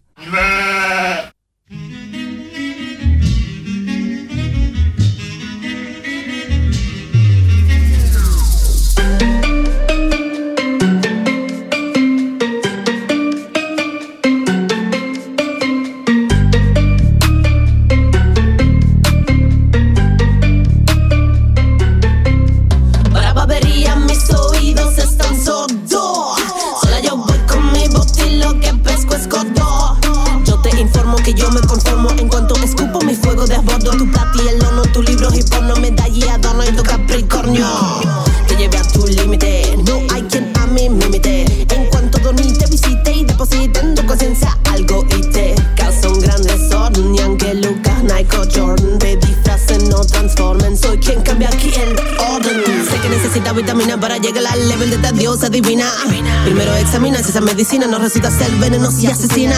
[57.54, 59.54] Medicina no resulta ser venenosa y asesina.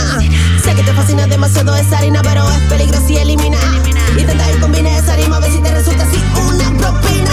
[0.62, 3.56] Sé que te fascina demasiado esa harina, pero es peligrosa y elimina.
[4.18, 7.30] Intenta ir combina esa rima, a ver si te resulta así una propina.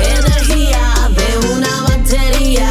[0.00, 0.78] Energia
[1.08, 2.68] de una batería.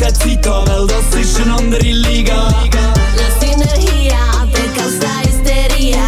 [0.00, 2.48] Keine Zeit habe, weil das ist eine andere Liga.
[3.16, 4.18] La sinergia
[4.52, 6.02] te causa histeria.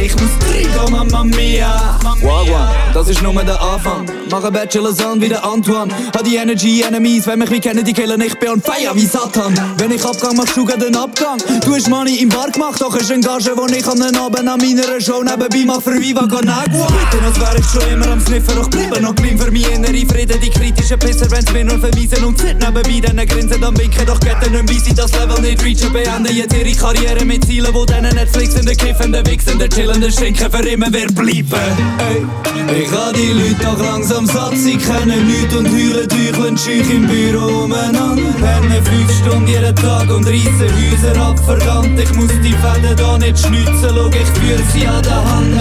[0.00, 1.98] Ich muss trinken, Mamma Mia.
[2.22, 4.17] Wagwan, das ist nur der Anfang.
[4.30, 5.92] Mach einen Bachelor-Sohn wie der Antoine.
[6.14, 9.06] Hab die Energy Enemies, wenn mich wie kennen, die killen ich bin on fire wie
[9.06, 9.54] Satan.
[9.78, 11.38] Wenn ich Abgang machst du grad den Abgang.
[11.64, 14.48] Du hast Money im Bar gemacht, doch ist ein Gage, wo ich an den Abend
[14.48, 16.86] an meiner Show nebenbei mach für Viva Con Agua.
[16.86, 20.06] Bitte, als wär ich schon immer am Sniffen, doch bleiben noch clean für mich innere
[20.06, 20.40] Frieden.
[20.40, 24.20] Die kritischen Pisser, wenn's mir nur vermiesen und sit nebenbei, dann grinsen, dann winken, doch
[24.20, 25.92] geht nicht, wie sie das Level nicht reachen.
[25.92, 30.50] Beenden jetzt ihre Karriere mit Zielen, wo denen Netflix in der kiffenden, wichsenden, chillenden Schinken
[30.50, 31.48] für immer wird bleiben.
[31.98, 36.90] Ey, ich hab die Leute doch langsam satt, sie kennen nichts und heulen Teuchel schüch
[36.90, 38.32] im Büro umeinander.
[38.40, 43.18] Pennen fünf Stunden jeden Tag und reissen Häuser ab, verdammt, ich muss die Fäden da
[43.18, 45.54] nicht schnitzen, schau, ich führ sie an der Hand,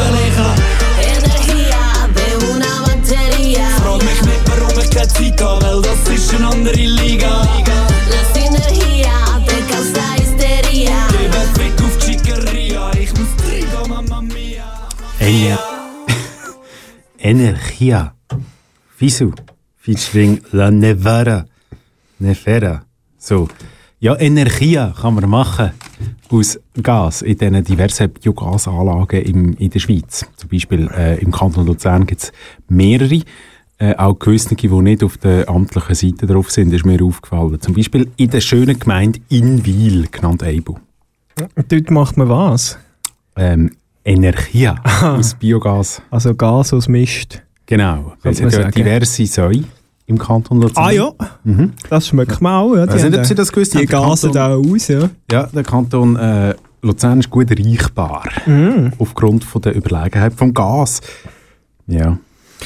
[3.08, 3.70] Energia.
[3.84, 7.42] Frag mich nicht, warum ich keine Zeit habe, weil das ist eine andere Liga.
[8.12, 11.08] La sinergia te causa histeria.
[11.12, 14.88] Gebe Fick auf die Chicaria, ich muss trinken, Mamma Mia.
[15.20, 15.60] Ener
[17.20, 18.17] Energia.
[18.98, 19.32] Fisu.
[19.76, 21.46] Featuring La Nevera.
[22.18, 22.82] Nevera.
[23.20, 23.48] So.
[24.00, 25.70] Ja, Energia kann man machen
[26.32, 30.26] aus Gas in diesen diversen Biogasanlagen im, in der Schweiz.
[30.36, 32.32] Zum Beispiel äh, im Kanton Luzern gibt es
[32.70, 33.22] mehrere.
[33.78, 37.62] Äh, auch gewisse, die nicht auf der amtlichen Seite drauf sind, ist mir aufgefallen.
[37.62, 40.74] Zum Beispiel in der schönen Gemeinde Inwil, genannt Eibu.
[41.70, 42.80] Dort macht man was?
[43.36, 43.70] Ähm,
[44.04, 46.02] Energia aus Biogas.
[46.10, 47.44] Also Gas aus Mist.
[47.68, 49.64] Genau, es hat ja diverse Säue
[50.08, 50.84] im Kanton Luzern.
[50.86, 51.12] Ah ja,
[51.44, 51.74] Mhm.
[51.90, 52.76] das schmeckt man auch.
[52.76, 52.88] Ja.
[52.88, 53.86] Weiß nicht, ob Sie das gewusst Die haben.
[53.88, 55.10] Gasen da aus, ja.
[55.32, 58.24] Ja, der Kanton äh, Luzern ist gut reichbar.
[58.46, 58.94] Mhm.
[59.00, 61.02] Aufgrund von der Überlegenheit vom Gas.
[61.88, 62.18] Ja.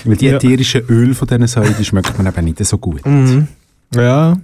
[0.06, 0.36] Weil die Ja.
[0.38, 3.06] ätherischen Öl von diesen Säulen, die schmeckt man eben nicht so gut.
[3.06, 3.47] Mhm.
[3.95, 4.38] Ja.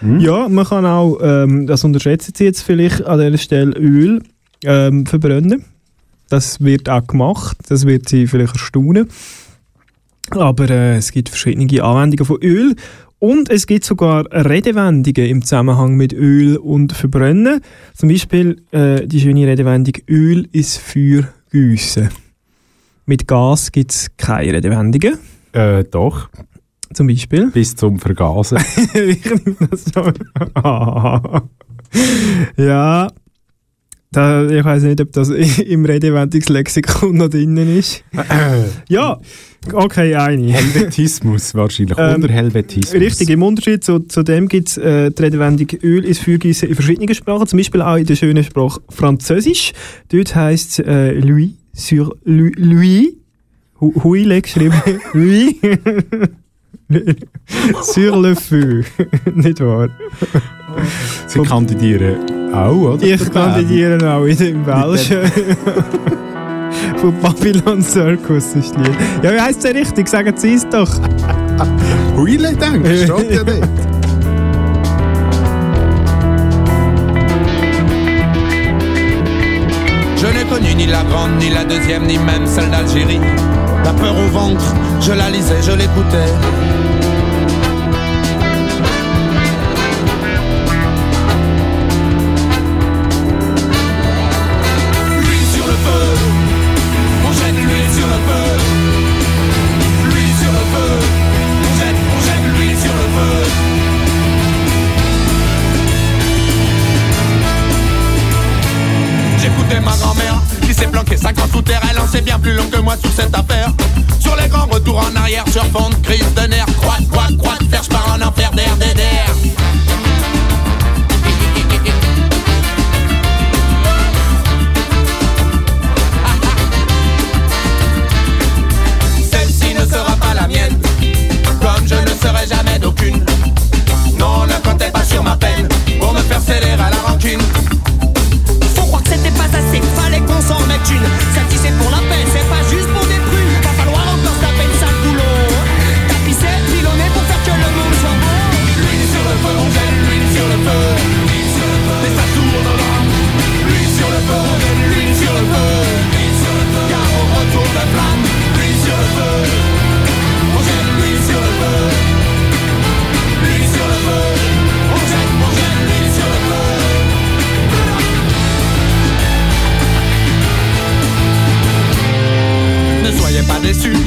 [0.00, 0.20] Hm?
[0.20, 4.22] Ja, man kann auch, ähm, das unterschätzen Sie jetzt vielleicht an dieser Stelle, Öl
[4.64, 5.64] ähm, verbrennen.
[6.28, 9.08] Das wird auch gemacht, das wird Sie vielleicht erstaunen.
[10.36, 12.74] Aber äh, es gibt verschiedene Anwendungen von Öl
[13.18, 17.60] und es gibt sogar Redewendungen im Zusammenhang mit Öl und Verbrennen.
[17.94, 22.08] Zum Beispiel äh, die schöne Redewendung Öl ist für Güsse.
[23.06, 25.18] Mit Gas gibt es keine Redewendungen.
[25.52, 26.30] Äh, doch.
[26.92, 27.50] Zum Beispiel?
[27.50, 28.58] Bis zum Vergasen.
[28.94, 29.84] ich nehme das.
[30.54, 31.42] Ah.
[32.56, 33.08] ja.
[34.12, 38.02] Da, ich weiß nicht, ob das im Redewendungslexikon noch drinnen ist.
[38.88, 39.20] ja,
[39.72, 40.52] okay, eine.
[40.52, 41.96] Helvetismus wahrscheinlich.
[41.96, 42.92] Ähm, Unter Helvetismus.
[43.00, 46.74] Richtig, im Unterschied zu, zu dem gibt es äh, die Redewendung Öl ist Fürgießen in
[46.74, 49.72] verschiedenen Sprachen, zum Beispiel auch in der schönen Sprache Französisch.
[50.08, 52.52] Dort heisst es äh, Louis sur Louis.
[52.56, 53.08] Louis.
[53.80, 54.74] Hu- Huile geschrieben.
[55.12, 55.54] Louis.
[57.82, 58.82] sur le feu.
[59.36, 59.88] Nicht wahr?
[61.26, 63.06] Sie kandidieren auch, oder?
[63.06, 65.20] Ich kandidiere auch in dem Belgien.
[67.00, 68.96] Von Babylon Circus ist die Lied.
[69.22, 70.08] Ja, wie heisst der richtig?
[70.08, 70.90] Sagen Sie es doch.
[72.16, 73.18] Huile, denkst du?
[73.18, 73.68] Steht ja dort.
[80.16, 83.20] Je n'ai connu ni la grande, ni la deuxième, ni même celle d'Algérie.
[83.84, 86.30] La peur au ventre, je la lisais, je l'écoutais.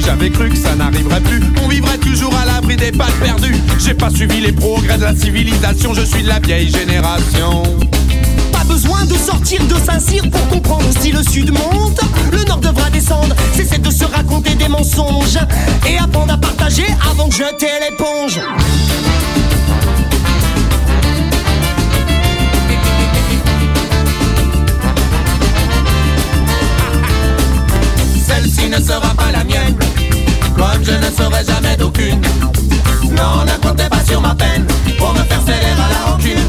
[0.04, 1.40] J'avais cru que ça n'arriverait plus.
[1.62, 3.56] On vivrait toujours à l'abri des balles perdues.
[3.78, 7.62] J'ai pas suivi les progrès de la civilisation, je suis de la vieille génération.
[8.52, 12.00] Pas besoin de sortir de Saint-Cyr pour comprendre si le sud monte,
[12.32, 13.34] le nord devra descendre.
[13.54, 15.38] Cessez de se raconter des mensonges
[15.88, 18.40] et apprendre à partager avant de jeter l'éponge.
[28.26, 29.76] Celle-ci ne sera pas la mienne,
[30.56, 32.20] comme je ne serai jamais d'aucune.
[33.10, 34.66] Non, ne comptez pas sur ma peine
[34.98, 36.44] pour me faire céder à la rancune.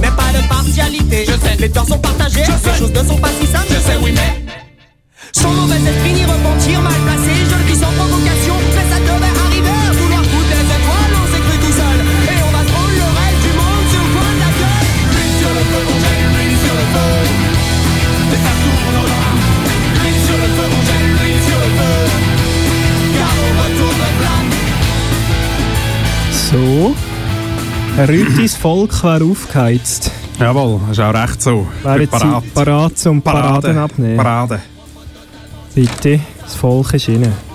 [0.00, 1.24] Mais pas de partialité.
[1.26, 2.72] Je sais, Les torts sont partagés, Je sais.
[2.72, 3.66] les choses ne sont pas si simples.
[3.70, 4.32] Je sais, oui, mais
[5.32, 9.34] Sans mauvais esprit ni repentir mal placé, je le dis sans provocation, mais ça devait
[9.44, 9.76] arriver.
[9.88, 11.98] À vouloir foutre des étoiles, on s'est cru tout seul.
[12.32, 14.88] Et on va prendre le reste du monde sur le coin de la gueule.
[15.12, 15.98] l'huile sur le feu, on
[16.64, 17.10] sur le feu.
[18.44, 18.52] Ça
[26.50, 26.96] So.
[27.96, 30.10] Ein Rütis Volk wäre aufgeheizt.
[30.40, 31.68] Jawohl, ist auch recht so.
[31.84, 34.16] Wäre jetzt parat zum Paraden abnehmen.
[34.16, 34.60] Parade.
[35.74, 37.49] Bitte, das Volk ist innen.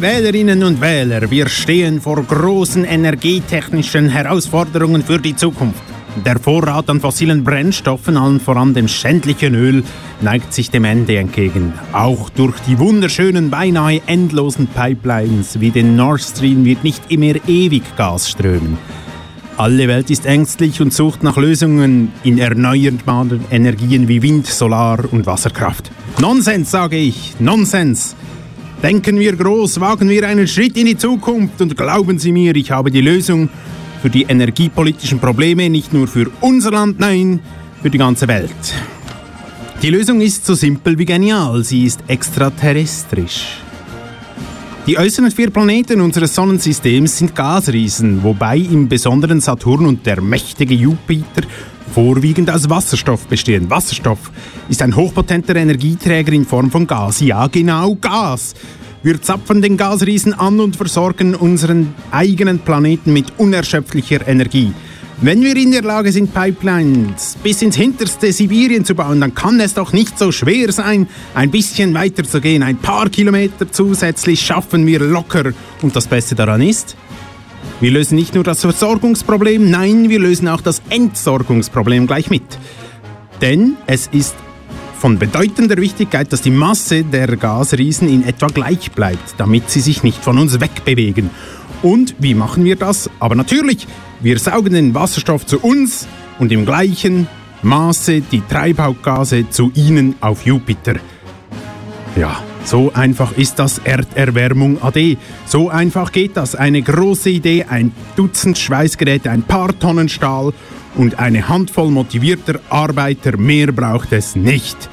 [0.00, 5.82] Wählerinnen und Wähler, wir stehen vor großen energietechnischen Herausforderungen für die Zukunft.
[6.24, 9.82] Der Vorrat an fossilen Brennstoffen, allen voran dem schändlichen Öl,
[10.20, 11.72] neigt sich dem Ende entgegen.
[11.92, 17.82] Auch durch die wunderschönen, beinahe endlosen Pipelines wie den Nord Stream wird nicht immer ewig
[17.96, 18.78] Gas strömen.
[19.56, 25.26] Alle Welt ist ängstlich und sucht nach Lösungen in erneuerbaren Energien wie Wind, Solar und
[25.26, 25.90] Wasserkraft.
[26.20, 28.16] Nonsens, sage ich, Nonsens.
[28.84, 32.70] Denken wir groß, wagen wir einen Schritt in die Zukunft und glauben Sie mir, ich
[32.70, 33.48] habe die Lösung
[34.02, 37.40] für die energiepolitischen Probleme nicht nur für unser Land, nein,
[37.80, 38.50] für die ganze Welt.
[39.80, 43.56] Die Lösung ist so simpel wie genial, sie ist extraterrestrisch.
[44.86, 50.74] Die äußeren vier Planeten unseres Sonnensystems sind Gasriesen, wobei im Besonderen Saturn und der mächtige
[50.74, 51.44] Jupiter
[51.92, 53.68] vorwiegend aus Wasserstoff bestehen.
[53.70, 54.30] Wasserstoff
[54.68, 57.20] ist ein hochpotenter Energieträger in Form von Gas.
[57.20, 58.54] Ja, genau Gas.
[59.02, 64.72] Wir zapfen den Gasriesen an und versorgen unseren eigenen Planeten mit unerschöpflicher Energie.
[65.20, 69.60] Wenn wir in der Lage sind, Pipelines bis ins hinterste Sibirien zu bauen, dann kann
[69.60, 72.62] es doch nicht so schwer sein, ein bisschen weiter zu gehen.
[72.62, 75.52] Ein paar Kilometer zusätzlich schaffen wir locker.
[75.82, 76.96] Und das Beste daran ist,
[77.80, 82.42] wir lösen nicht nur das Versorgungsproblem, nein, wir lösen auch das Entsorgungsproblem gleich mit.
[83.40, 84.34] Denn es ist
[84.98, 90.02] von bedeutender Wichtigkeit, dass die Masse der Gasriesen in etwa gleich bleibt, damit sie sich
[90.02, 91.30] nicht von uns wegbewegen.
[91.82, 93.10] Und wie machen wir das?
[93.20, 93.86] Aber natürlich,
[94.20, 96.08] wir saugen den Wasserstoff zu uns
[96.38, 97.26] und im gleichen
[97.60, 100.94] Maße die Treibhausgase zu ihnen auf Jupiter.
[102.16, 105.18] Ja, so einfach ist das Erderwärmung AD.
[105.46, 106.54] So einfach geht das.
[106.54, 110.52] Eine große Idee, ein Dutzend Schweißgeräte, ein paar Tonnen Stahl
[110.94, 113.36] und eine Handvoll motivierter Arbeiter.
[113.36, 114.88] Mehr braucht es nicht.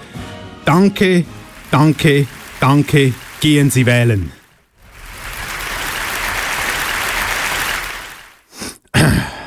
[0.66, 1.26] Danke,
[1.72, 2.28] danke,
[2.60, 3.14] danke.
[3.40, 4.32] Gehen Sie wählen.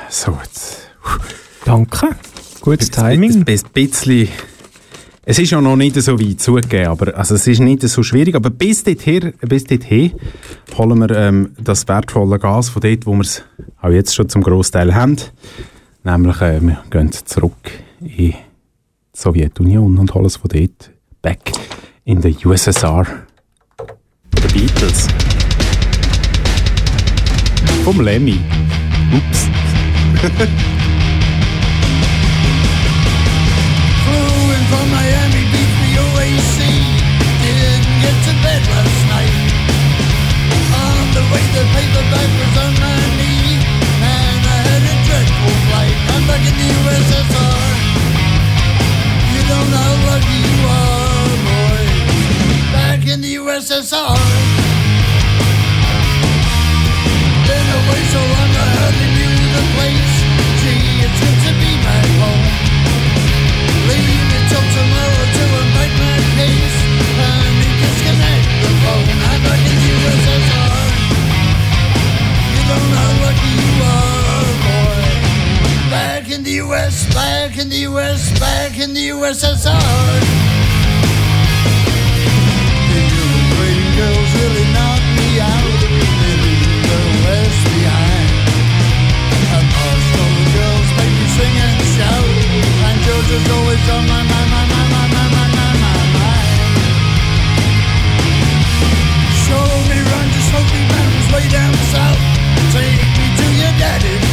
[0.08, 0.88] So, jetzt.
[1.64, 2.16] Danke.
[2.60, 3.44] Gutes Timing.
[3.46, 4.28] Ein bisschen.
[5.26, 8.34] Es ist ja noch nicht so weit zugegeben, aber also es ist nicht so schwierig.
[8.34, 10.12] Aber bis dorthin, bis dorthin
[10.76, 13.42] holen wir ähm, das wertvolle Gas von dort, wo wir es
[13.80, 15.16] auch jetzt schon zum Großteil haben.
[16.02, 17.70] Nämlich, äh, wir gehen zurück
[18.00, 18.34] in die
[19.14, 20.90] Sowjetunion und holen es von dort
[21.22, 21.40] back
[22.04, 23.06] in the USSR.
[24.36, 25.08] The Beatles.
[27.82, 28.40] Vom Lemmy.
[29.14, 29.48] Ups.
[53.55, 54.18] in the USSR.
[57.46, 60.14] Been away so long I hardly knew the place.
[60.61, 62.46] Gee, it's good to be back home.
[63.86, 66.78] Leave it till tomorrow to unpack my case.
[67.14, 69.07] Let me disconnect the phone.
[69.22, 70.82] I'm back in USSR.
[72.55, 75.07] You don't know lucky you are, boy.
[75.94, 80.43] Back in the US, back in the US, back in the USSR.
[99.44, 99.98] Show me
[100.48, 102.22] Smoky Mountains way down south.
[102.72, 104.23] Take me to your daddy's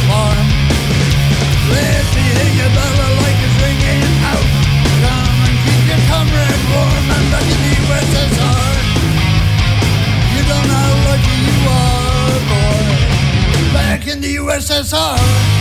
[14.52, 15.51] Back in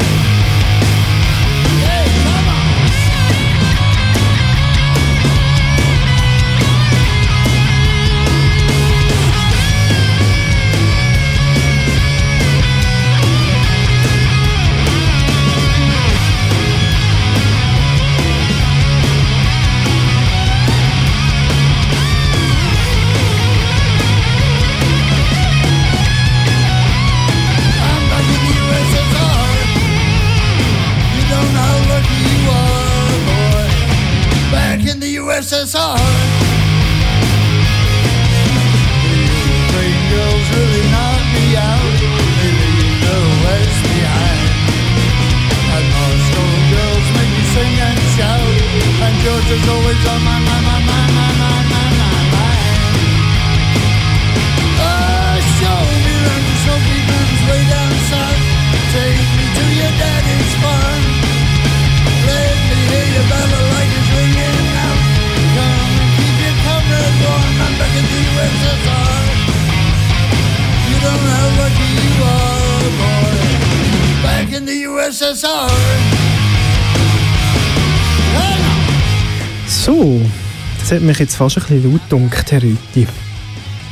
[81.22, 83.08] jetzt fast ein bisschen laut gedunkt, Herr Rüthi.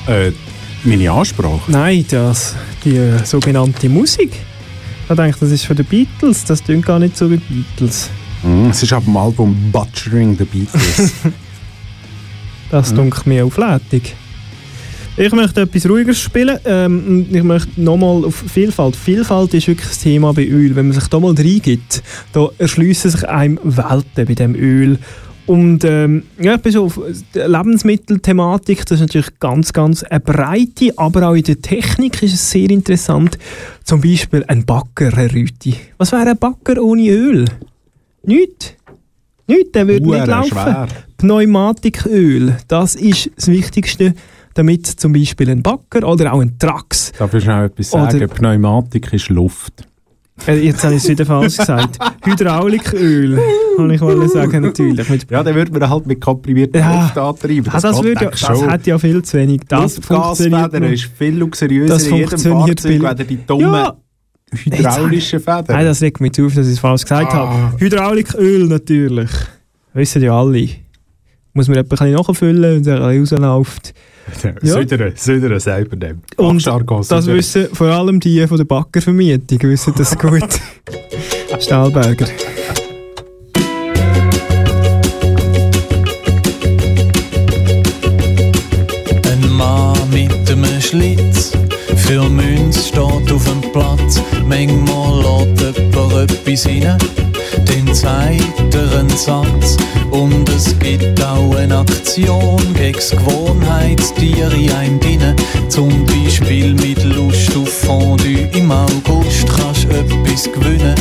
[0.07, 0.32] Äh,
[0.84, 1.71] meine Ansprache?
[1.71, 4.32] Nein, das, die äh, sogenannte Musik.
[5.07, 6.43] Ich denke, das ist von den Beatles.
[6.45, 8.09] Das klingt gar nicht so wie Beatles.
[8.43, 11.13] Mm, es ist ab dem Album Butchering the Beatles.
[12.71, 14.15] Das dunkelt mir auflädig.
[15.17, 16.59] Ich möchte etwas ruhigeres spielen.
[16.65, 18.95] Ähm, ich möchte nochmal auf Vielfalt.
[18.95, 20.75] Vielfalt ist wirklich das Thema bei Öl.
[20.75, 24.99] Wenn man sich da mal reingibt, da erschliessen sich einem Welten bei dem Öl.
[25.50, 27.00] Und ähm, ja, so auf
[27.34, 32.36] die Lebensmittelthematik, das ist natürlich ganz, ganz eine breite, aber auch in der Technik ist
[32.36, 33.39] es sehr interessant.
[33.84, 35.76] Zum Beispiel ein Backer, Herr Rüti.
[35.97, 37.45] Was wäre ein Backer ohne Öl?
[38.22, 38.74] Nichts.
[39.47, 40.50] Nichts, der würde nicht laufen.
[40.52, 40.88] schwer.
[41.18, 44.14] Pneumatiköl, das ist das Wichtigste,
[44.54, 47.12] damit zum Beispiel ein Backer oder auch ein Trax.
[47.18, 48.30] Darf ich noch etwas Oder- sagen?
[48.30, 49.88] Pneumatik ist Luft.
[50.47, 51.97] Äh, Jetzt habe ich es wieder falsch gesagt.
[52.25, 53.39] Hydrauliköl,
[53.77, 55.09] kann ich mal sagen, natürlich.
[55.09, 57.01] Mit Ja, dann würde man halt mit komprimierter Ja.
[57.03, 57.65] Luft antreiben.
[57.71, 59.61] Ah, das, würde ja, das hat ja viel zu wenig.
[59.67, 63.97] Das funktioniert Luftgasfedern ist viel luxuriöser Das in jedem funktioniert Fahrzeug, weder die dummen Ja.
[64.51, 65.65] hydraulischen Federn.
[65.67, 67.49] Nein, das regt mich zu auf, dass ich es falsch gesagt Ah.
[67.49, 67.79] habe.
[67.79, 69.29] Hydrauliköl natürlich.
[69.93, 70.67] Wissen ja alle.
[71.54, 73.93] Muss man etwas nachfüllen und er rausläuft.
[74.62, 74.80] Ja.
[75.16, 76.22] Södere selber nehmen.
[76.38, 80.43] Und Fachjargon, das wissen vor allem die von der Backervermietung, wissen das gut.
[81.60, 82.28] Stahlberger.
[89.26, 91.54] Ein Mann mit einem Schlitz
[91.95, 92.49] für Münz
[93.00, 94.22] steht auf dem Platz.
[94.45, 96.97] Manchmal lädt jemand etwas rein,
[97.66, 99.78] dann sagt er einen Satz.
[100.12, 105.36] Und es gibt auch eine Aktion gegen das Gewohnheitstier in einem drin.
[105.70, 110.95] Zum Beispiel mit Lust auf Fondue im August kannst du etwas gewinnen.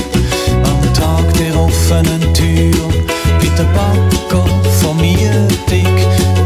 [0.62, 2.88] Am Tag der offenen Tür,
[3.40, 4.44] bei der Backe
[4.80, 5.96] Vermietung.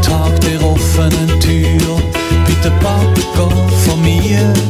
[0.01, 1.97] Tag der offenen Tür,
[2.45, 3.21] bei der Backe
[3.85, 4.63] Vermietung.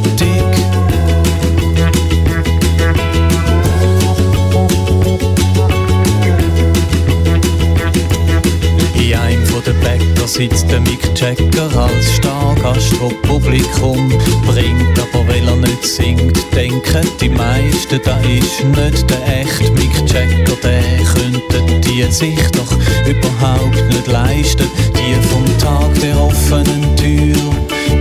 [10.34, 14.08] Sitzt der Mick Jagger als Stargast vor Publikum.
[14.46, 19.94] Bringt aber, weil er nicht singt, denken die meisten, da ist nicht der echte Mick
[20.12, 20.56] Jagger.
[20.62, 20.82] Der
[21.14, 22.72] könnte die sich doch
[23.06, 24.66] überhaupt nicht leisten.
[24.96, 27.36] Die vom Tag der offenen Tür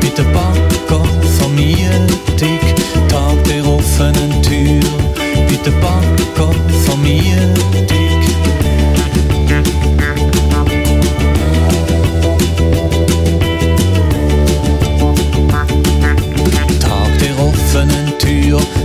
[0.01, 1.05] bei der Bagger
[1.38, 2.07] Vermietung.
[3.09, 4.80] Tag der offenen Tür
[5.47, 6.13] bei der Bagger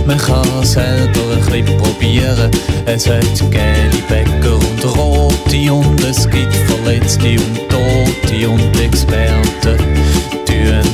[0.09, 2.49] man kann selber ein bisschen probieren.
[2.87, 9.77] Es hat gelbe Bäcker und rote und es gibt Verletzte und Tote und Experten.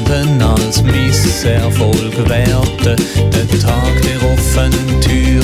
[0.07, 2.95] Dann als Misserfolg werten.
[3.15, 5.43] Der Tag der offenen Tür,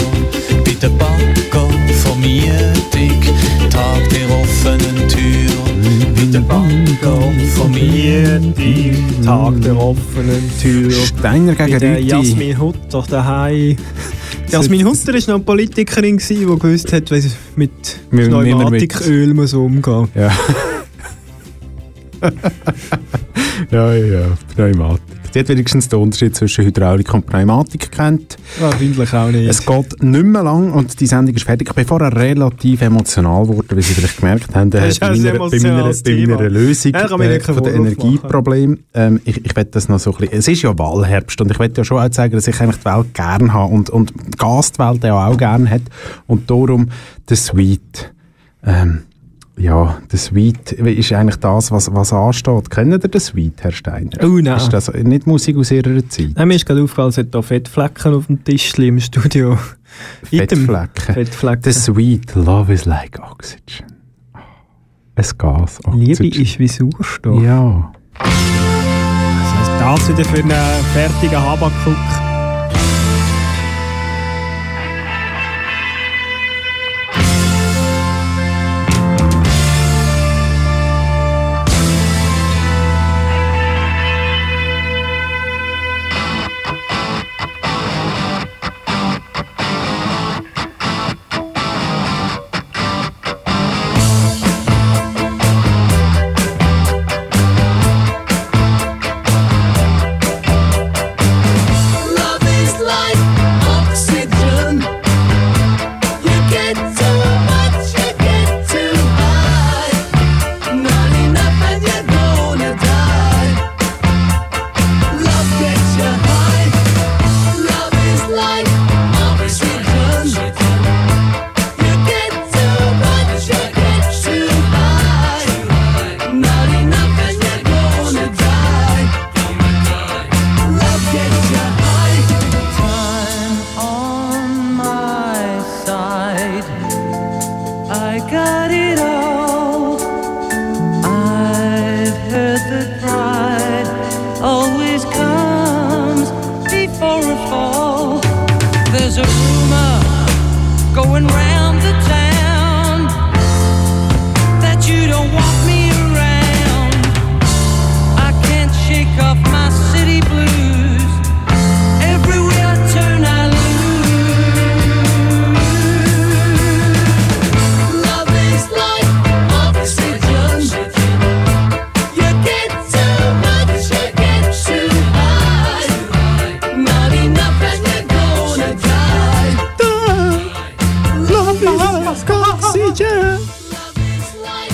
[0.81, 1.69] der Bagger
[2.03, 3.21] Vermietung.
[3.69, 5.51] Tag der offenen Tür,
[6.15, 7.21] bei der Bagger
[7.55, 9.23] Vermietung.
[9.23, 10.91] Tag der offenen Tür.
[10.91, 12.07] Steiner gegen Rüti.
[12.07, 13.77] Jasmin Hutter daheim.
[14.49, 17.71] Jasmin Hutter war noch eine Politikerin, die gewusst hat, wie mit
[18.09, 20.31] mit- Pneumatiköl muss umgehen Ja.
[23.71, 25.20] ja, ja, ja, Pneumatik.
[25.33, 28.37] Die hat wenigstens den Unterschied zwischen Hydraulik und Pneumatik kennt.
[28.59, 29.49] Wahrscheinlich auch nicht.
[29.49, 31.69] Es geht nicht mehr lang und die Sendung ist fertig.
[31.69, 35.07] Ich bin vorher relativ emotional geworden, wie Sie vielleicht gemerkt haben, äh, Das ist bei,
[35.07, 36.49] ein meiner, bei, meiner, bei meiner.
[36.49, 38.83] Lösung Ja, äh, von den Energieproblemen.
[38.93, 41.59] Ähm, ich ich werde das noch so ein bisschen, es ist ja Wahlherbst und ich
[41.59, 44.73] werde ja schon auch sagen, dass ich eigentlich die Welt gerne habe und, und Gas
[44.73, 45.83] die Welt ja auch gerne hat
[46.27, 46.89] und darum
[47.29, 48.13] der Sweet.
[48.65, 49.03] Ähm,
[49.61, 52.69] ja, der Sweet ist eigentlich das, was, was ansteht.
[52.69, 54.17] Kennen Sie den Sweet, Herr Steiner?
[54.23, 54.57] Oh, nein.
[54.57, 56.31] Ist das nicht Musik aus Ihrer Zeit?
[56.35, 59.57] Nein, mir ist gerade aufgefallen, es hat hier Fettflecken auf dem Tisch im Studio.
[60.23, 61.13] Fettflecken.
[61.13, 61.71] Fettflecken.
[61.71, 63.85] The sweet love is like oxygen.
[65.15, 65.79] Ein Gas.
[65.93, 66.41] Liebe Oxygen.
[66.41, 67.43] ist wie Sauerstoff.
[67.43, 67.91] Ja.
[68.17, 72.30] Was ist das wieder für einen fertigen Habakuk?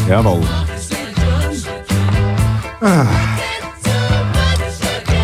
[0.09, 0.41] Jawohl.
[2.81, 3.05] Ah,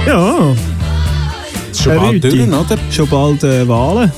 [0.05, 0.53] Ja.
[1.71, 2.77] ist schon bald durch, oder?
[2.91, 4.11] Schon bald äh, Wahlen.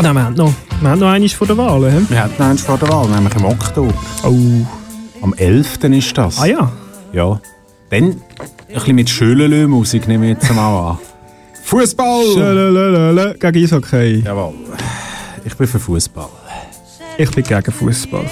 [0.00, 1.90] Nein, wir haben noch, wir haben noch eines vor der Wahl.
[1.90, 1.98] He?
[2.10, 3.92] Wir hatten eins vor der Wahl, nämlich im Oktober.
[4.24, 4.66] Oh.
[5.22, 5.84] Am 11.
[5.84, 6.38] ist das.
[6.40, 6.72] Ah ja.
[7.12, 7.40] Ja.
[7.90, 8.16] Dann ein
[8.74, 10.98] bisschen mit Schölelö-Musik nehmen wir jetzt mal an.
[11.64, 12.24] Fußball!
[12.34, 14.22] Schölelelele, Gegen Eishockey.
[14.24, 14.54] Jawohl.
[15.44, 16.28] Ich bin für Fußball.
[17.18, 18.24] Ich bin gegen Fußball.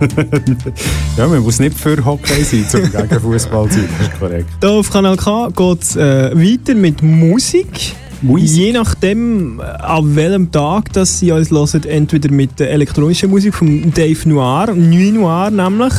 [1.16, 3.88] ja, man muss nicht für Hockey sein, um gegen Fußball zu sein.
[3.98, 4.48] Das ist korrekt.
[4.60, 7.94] Hier auf Kanal K geht es äh, weiter mit Musik.
[8.20, 13.54] Je nachdem, äh, an welchem Tag dass Sie uns hören, entweder mit der elektronischen Musik
[13.54, 15.92] von Dave Noir, Nuit Noir nämlich,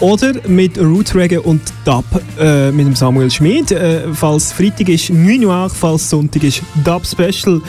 [0.00, 2.04] oder mit Roots Reggae und Dub
[2.38, 3.72] äh, mit dem Samuel Schmid.
[3.72, 7.62] Äh, falls Freitag ist Nuit Noir, falls Sonntag ist Dub Special.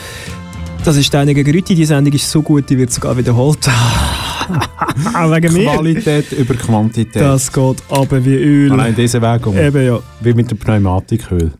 [0.84, 1.74] Das ist deine Gerüti.
[1.74, 3.70] Die Sendung ist so gut, die wird sogar wiederholt.
[5.14, 5.70] Auch wegen mir.
[5.72, 7.22] Qualität über Quantität.
[7.22, 8.72] Das geht aber wie Öl.
[8.72, 9.56] Allein diesen Weg um.
[9.56, 10.00] Eben ja.
[10.20, 11.52] Wie mit der Pneumatiköl.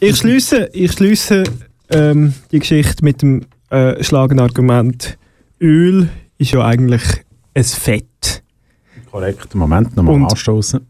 [0.00, 1.44] Ich schließe, ich schließe
[1.90, 5.16] ähm, die Geschichte mit dem äh, schlagenden Argument.
[5.60, 6.08] Öl
[6.38, 7.02] ist ja eigentlich
[7.54, 8.42] ein Fett.
[9.10, 9.54] Korrekt.
[9.54, 10.80] Moment, nochmal anstoßen.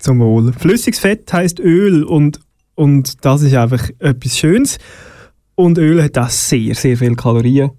[0.00, 0.52] Zum Wohl.
[0.52, 2.40] Flüssiges Fett heißt Öl und,
[2.74, 4.78] und das ist einfach etwas Schönes.
[5.54, 7.70] Und Öl hat auch sehr, sehr viele Kalorien.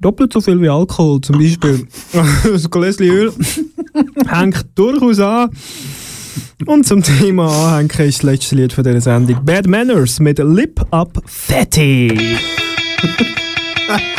[0.00, 1.86] Doppelt so viel wie Alkohol zum Beispiel.
[2.44, 3.32] Das Gläschen Öl
[4.28, 5.50] hängt durchaus an.
[6.66, 10.80] Und zum Thema Anhängen ist das letzte Lied von dieser Sendung Bad Manners mit Lip
[10.90, 12.36] Up Fatty.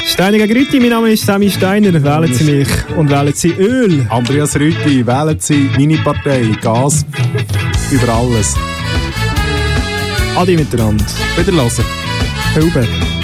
[0.05, 1.93] Steiniger Grütti, mein Name ist Sammy Steiner.
[2.03, 4.07] Wählen Sie mich und wählen Sie Öl.
[4.09, 6.55] Andreas Rütti, wählen Sie meine Partei.
[6.61, 7.05] Gas
[7.91, 8.55] über alles.
[10.35, 11.05] Adi miteinander.
[11.35, 11.85] Wieder hören.
[12.55, 13.16] Hübe.